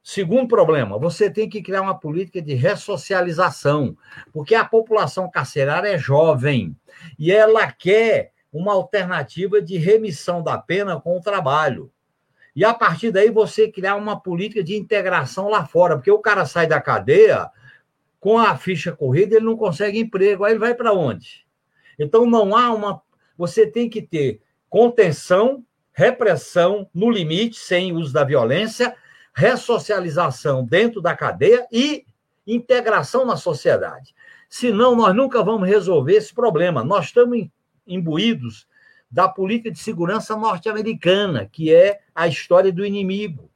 [0.02, 3.98] Segundo problema, você tem que criar uma política de ressocialização,
[4.32, 6.74] porque a população carcerária é jovem
[7.18, 11.92] e ela quer uma alternativa de remissão da pena com o trabalho.
[12.58, 16.44] E a partir daí você criar uma política de integração lá fora, porque o cara
[16.44, 17.48] sai da cadeia,
[18.18, 20.42] com a ficha corrida, ele não consegue emprego.
[20.42, 21.46] Aí ele vai para onde?
[21.96, 23.00] Então, não há uma.
[23.36, 28.96] Você tem que ter contenção, repressão no limite, sem uso da violência,
[29.32, 32.04] ressocialização dentro da cadeia e
[32.44, 34.16] integração na sociedade.
[34.48, 36.82] Senão, nós nunca vamos resolver esse problema.
[36.82, 37.46] Nós estamos
[37.86, 38.66] imbuídos
[39.10, 43.50] da política de segurança norte-americana, que é a história do inimigo.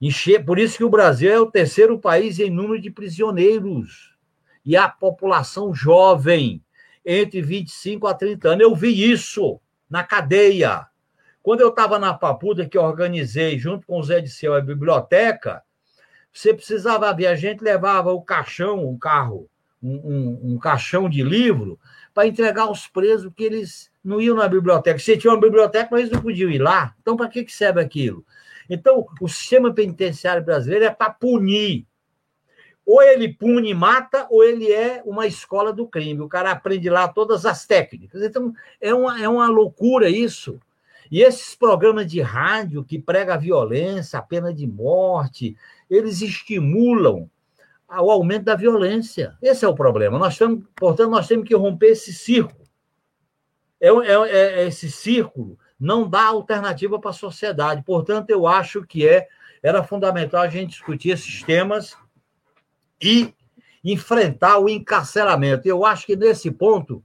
[0.00, 4.14] Encher, por isso que o Brasil é o terceiro país em número de prisioneiros.
[4.64, 6.62] E a população jovem,
[7.04, 8.62] entre 25 a 30 anos.
[8.62, 10.86] Eu vi isso na cadeia.
[11.42, 15.62] Quando eu estava na Papuda, que organizei junto com o Zé de Seu a biblioteca,
[16.30, 19.48] você precisava ver, a gente levava o caixão, um carro,
[19.82, 21.80] um, um, um caixão de livro,
[22.18, 24.98] para entregar aos presos que eles não iam na biblioteca.
[24.98, 26.92] Você tinha uma biblioteca, mas eles não podiam ir lá.
[27.00, 28.26] Então, para que, que serve aquilo?
[28.68, 31.86] Então, o sistema penitenciário brasileiro é para punir.
[32.84, 36.20] Ou ele pune e mata, ou ele é uma escola do crime.
[36.20, 38.20] O cara aprende lá todas as técnicas.
[38.20, 40.58] Então, é uma, é uma loucura isso.
[41.12, 45.56] E esses programas de rádio que pregam a violência, a pena de morte,
[45.88, 47.30] eles estimulam
[47.88, 49.36] o aumento da violência.
[49.40, 50.18] Esse é o problema.
[50.18, 52.68] Nós temos, portanto, nós temos que romper esse círculo.
[53.80, 57.82] É, é, é esse círculo não dá alternativa para a sociedade.
[57.82, 59.28] Portanto, eu acho que é
[59.62, 61.96] era fundamental a gente discutir esses temas
[63.00, 63.34] e
[63.82, 65.66] enfrentar o encarceramento.
[65.66, 67.02] Eu acho que nesse ponto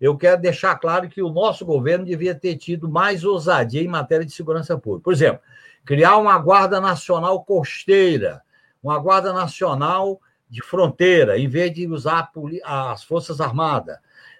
[0.00, 4.26] eu quero deixar claro que o nosso governo devia ter tido mais ousadia em matéria
[4.26, 5.04] de segurança pública.
[5.04, 5.40] Por exemplo,
[5.84, 8.42] criar uma Guarda Nacional Costeira,
[8.84, 12.30] uma Guarda Nacional de Fronteira, em vez de usar
[12.62, 13.96] as Forças Armadas.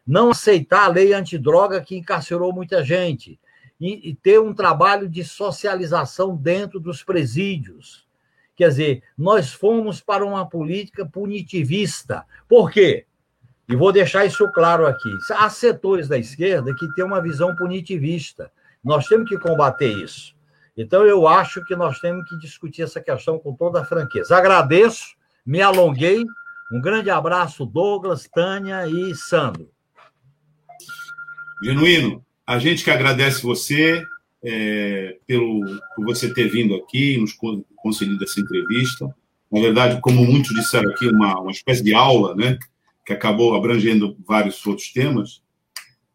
[0.07, 3.41] Não aceitar a lei antidroga que encarcerou muita gente
[3.81, 8.07] e, e ter um trabalho de socialização dentro dos presídios.
[8.55, 12.25] Quer dizer, nós fomos para uma política punitivista.
[12.47, 13.07] Por quê?
[13.67, 15.11] E vou deixar isso claro aqui.
[15.31, 18.53] Há setores da esquerda que têm uma visão punitivista.
[18.85, 20.34] Nós temos que combater isso.
[20.77, 24.37] Então, eu acho que nós temos que discutir essa questão com toda a franqueza.
[24.37, 25.15] Agradeço,
[25.47, 26.25] me alonguei.
[26.73, 29.71] Um grande abraço, Douglas, Tânia e Sandro.
[31.63, 34.03] Genuíno, a gente que agradece você
[34.43, 35.61] é, pelo,
[35.95, 37.33] por você ter vindo aqui, nos
[37.77, 39.15] concedido essa entrevista.
[39.51, 42.59] Na verdade, como muitos disseram aqui, uma, uma espécie de aula, né?
[43.07, 45.43] Que acabou abrangendo vários outros temas.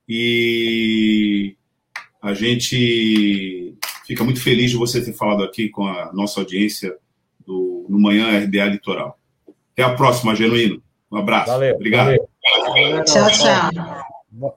[0.07, 1.55] E
[2.21, 3.75] a gente
[4.09, 6.95] fica muito feliz de você ter falado aqui com a nossa audiência
[7.45, 9.19] do, no Manhã RBA Litoral.
[9.71, 10.81] Até a próxima, Genuíno.
[11.11, 11.51] Um abraço.
[11.51, 11.75] Valeu.
[11.75, 12.17] Obrigado.
[12.65, 13.05] Valeu.
[13.05, 14.51] Tchau, tchau.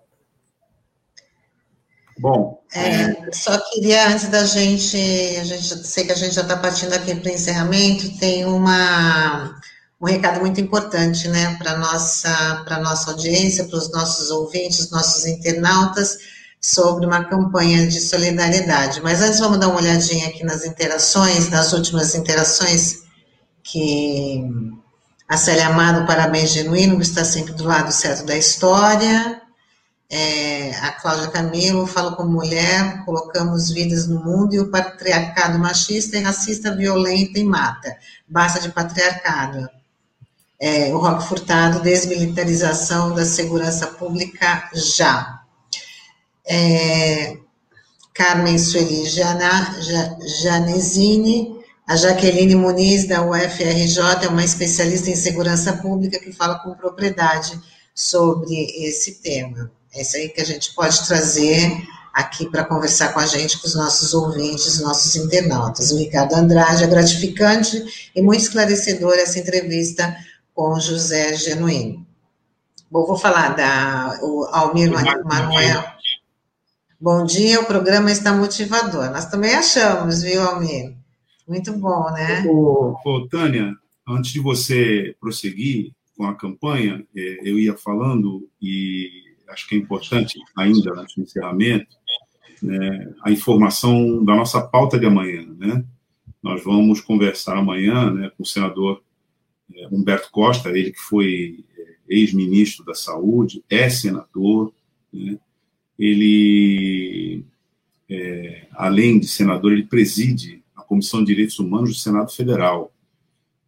[2.18, 2.62] Bom.
[2.74, 4.96] É, só queria, antes da gente,
[5.38, 9.60] a gente sei que a gente já está partindo aqui para o encerramento, tem uma,
[10.00, 15.26] um recado muito importante, né, para nossa para nossa audiência, para os nossos ouvintes, nossos
[15.26, 16.16] internautas,
[16.64, 19.00] sobre uma campanha de solidariedade.
[19.02, 23.02] Mas antes vamos dar uma olhadinha aqui nas interações, nas últimas interações
[23.64, 24.48] que
[25.28, 29.42] a Célia Amado, parabéns genuíno, está sempre do lado certo da história.
[30.08, 36.18] É, a Cláudia Camilo fala como mulher, colocamos vidas no mundo e o patriarcado machista
[36.18, 37.96] e racista violenta e mata.
[38.28, 39.68] Basta de patriarcado.
[40.60, 45.41] É, o Rock Furtado, desmilitarização da segurança pública já.
[46.46, 47.36] É,
[48.14, 49.04] Carmen Sueli
[50.42, 56.74] Janesini, a Jaqueline Muniz, da UFRJ, é uma especialista em segurança pública que fala com
[56.74, 57.60] propriedade
[57.94, 59.70] sobre esse tema.
[59.94, 61.70] É isso aí que a gente pode trazer
[62.12, 65.90] aqui para conversar com a gente, com os nossos ouvintes, nossos internautas.
[65.90, 70.14] O Ricardo Andrade é gratificante e muito esclarecedor essa entrevista
[70.54, 72.06] com José Genuíno.
[72.90, 75.82] Bom, vou falar da o Almir Manuel.
[77.02, 79.10] Bom dia, o programa está motivador.
[79.10, 80.94] Nós também achamos, viu, Almir?
[81.48, 82.44] Muito bom, né?
[82.46, 83.74] Ô, ô, Tânia,
[84.06, 89.10] antes de você prosseguir com a campanha, é, eu ia falando, e
[89.48, 91.96] acho que é importante ainda, no encerramento,
[92.62, 95.44] né, a informação da nossa pauta de amanhã.
[95.58, 95.84] Né?
[96.40, 99.02] Nós vamos conversar amanhã né, com o senador
[99.74, 104.72] é, Humberto Costa, ele que foi é, ex-ministro da Saúde, é senador,
[105.12, 105.36] né?
[105.98, 107.44] Ele,
[108.08, 112.92] é, além de senador, ele preside a Comissão de Direitos Humanos do Senado Federal.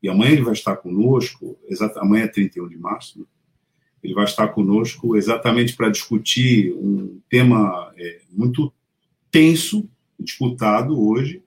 [0.03, 3.25] E amanhã ele vai estar conosco, exata, amanhã é 31 de março, né?
[4.03, 8.71] ele vai estar conosco exatamente para discutir um tema é, muito
[9.31, 9.89] tenso,
[10.21, 11.43] disputado hoje,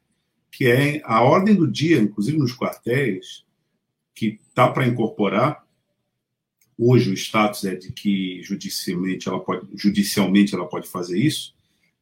[0.51, 3.45] que é a ordem do dia, inclusive nos quartéis,
[4.15, 5.66] que está para incorporar.
[6.77, 11.55] Hoje o status é de que judicialmente ela pode, judicialmente ela pode fazer isso.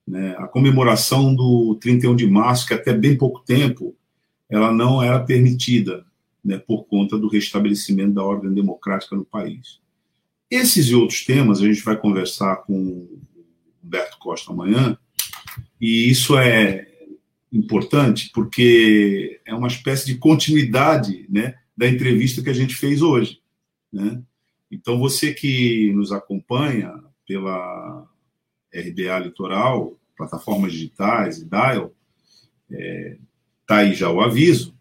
[0.06, 0.36] Né?
[0.38, 3.96] A comemoração do 31 de março, que até bem pouco tempo
[4.50, 6.06] ela não era permitida,
[6.44, 9.80] né, por conta do restabelecimento da ordem democrática no país.
[10.50, 13.20] Esses e outros temas a gente vai conversar com o
[13.84, 14.96] Humberto Costa amanhã,
[15.82, 16.88] e isso é
[17.52, 23.40] importante porque é uma espécie de continuidade né, da entrevista que a gente fez hoje.
[23.92, 24.22] Né?
[24.76, 26.94] Então, você que nos acompanha
[27.28, 28.08] pela
[28.74, 31.94] RBA Litoral, plataformas digitais e Dial,
[32.70, 33.18] está é,
[33.66, 34.76] tá aí já o aviso.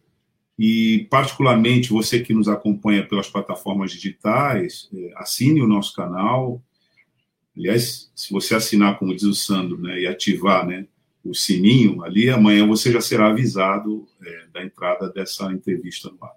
[0.59, 6.63] E, particularmente, você que nos acompanha pelas plataformas digitais, é, assine o nosso canal,
[7.57, 10.87] Aliás, se você assinar, como diz o Sandro, né, e ativar né,
[11.25, 16.33] o sininho ali, amanhã você já será avisado é, da entrada dessa entrevista no ar.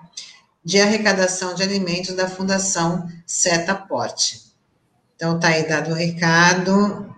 [0.65, 4.50] de Arrecadação de Alimentos da Fundação Setaporte.
[5.21, 7.15] Então, está aí dado o recado,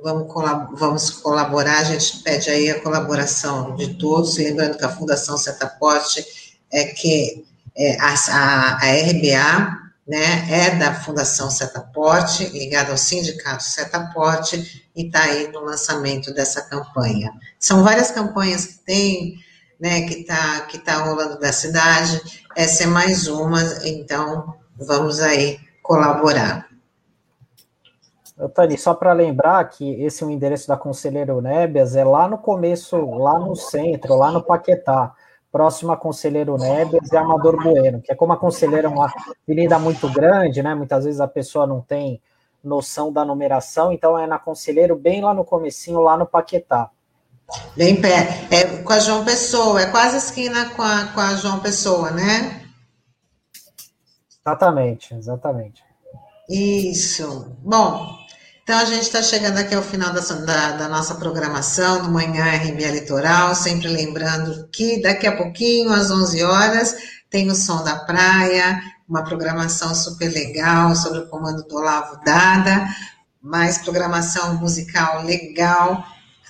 [0.00, 0.32] vamos,
[0.78, 6.24] vamos colaborar, a gente pede aí a colaboração de todos, lembrando que a Fundação Setaporte
[6.72, 7.44] é que
[7.76, 15.04] é, a, a, a, RBA né, é da Fundação Setaporte, ligada ao Sindicato Setaporte, e
[15.04, 17.32] está aí no lançamento dessa campanha.
[17.58, 19.34] São várias campanhas que tem,
[19.80, 22.22] né, que está que tá rolando da cidade,
[22.54, 26.72] essa é mais uma, então vamos aí colaborar.
[28.54, 32.38] Tani, só para lembrar que esse é o endereço da Conselheira Nébias, é lá no
[32.38, 35.14] começo, lá no centro, lá no Paquetá
[35.54, 39.08] próximo a Conselheiro Neves e Amador Bueno, que é como a Conselheiro é uma
[39.46, 40.74] avenida muito grande, né?
[40.74, 42.20] Muitas vezes a pessoa não tem
[42.62, 46.90] noção da numeração, então é na Conselheiro bem lá no comecinho, lá no Paquetá.
[47.76, 51.60] Bem pé, é com a João Pessoa, é quase esquina com a, com a João
[51.60, 52.66] Pessoa, né?
[54.44, 55.84] Exatamente, exatamente.
[56.50, 57.56] Isso.
[57.62, 58.23] Bom,
[58.64, 62.46] então a gente está chegando aqui ao final da, da, da, nossa programação do Manhã
[62.46, 66.96] RBA Litoral, sempre lembrando que daqui a pouquinho, às 11 horas,
[67.28, 72.88] tem o Som da Praia, uma programação super legal sobre o comando do Olavo Dada,
[73.42, 76.02] mais programação musical legal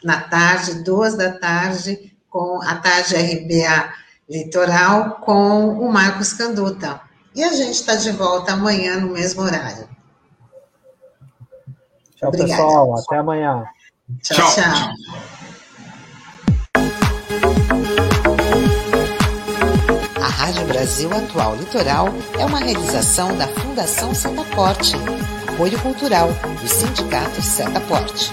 [0.05, 3.93] na tarde, duas da tarde, com a tarde RBA
[4.31, 7.01] Litoral, com o Marcos Canduta.
[7.35, 9.89] E a gente está de volta amanhã no mesmo horário.
[12.16, 12.62] Tchau, Obrigada.
[12.62, 12.99] pessoal.
[12.99, 13.65] Até amanhã.
[14.23, 14.36] tchau.
[14.36, 14.55] tchau.
[14.55, 14.95] tchau.
[20.20, 22.09] A Rádio Brasil Atual Litoral
[22.39, 24.95] é uma realização da Fundação Setaporte,
[25.49, 28.31] apoio cultural do Sindicato Setaporte.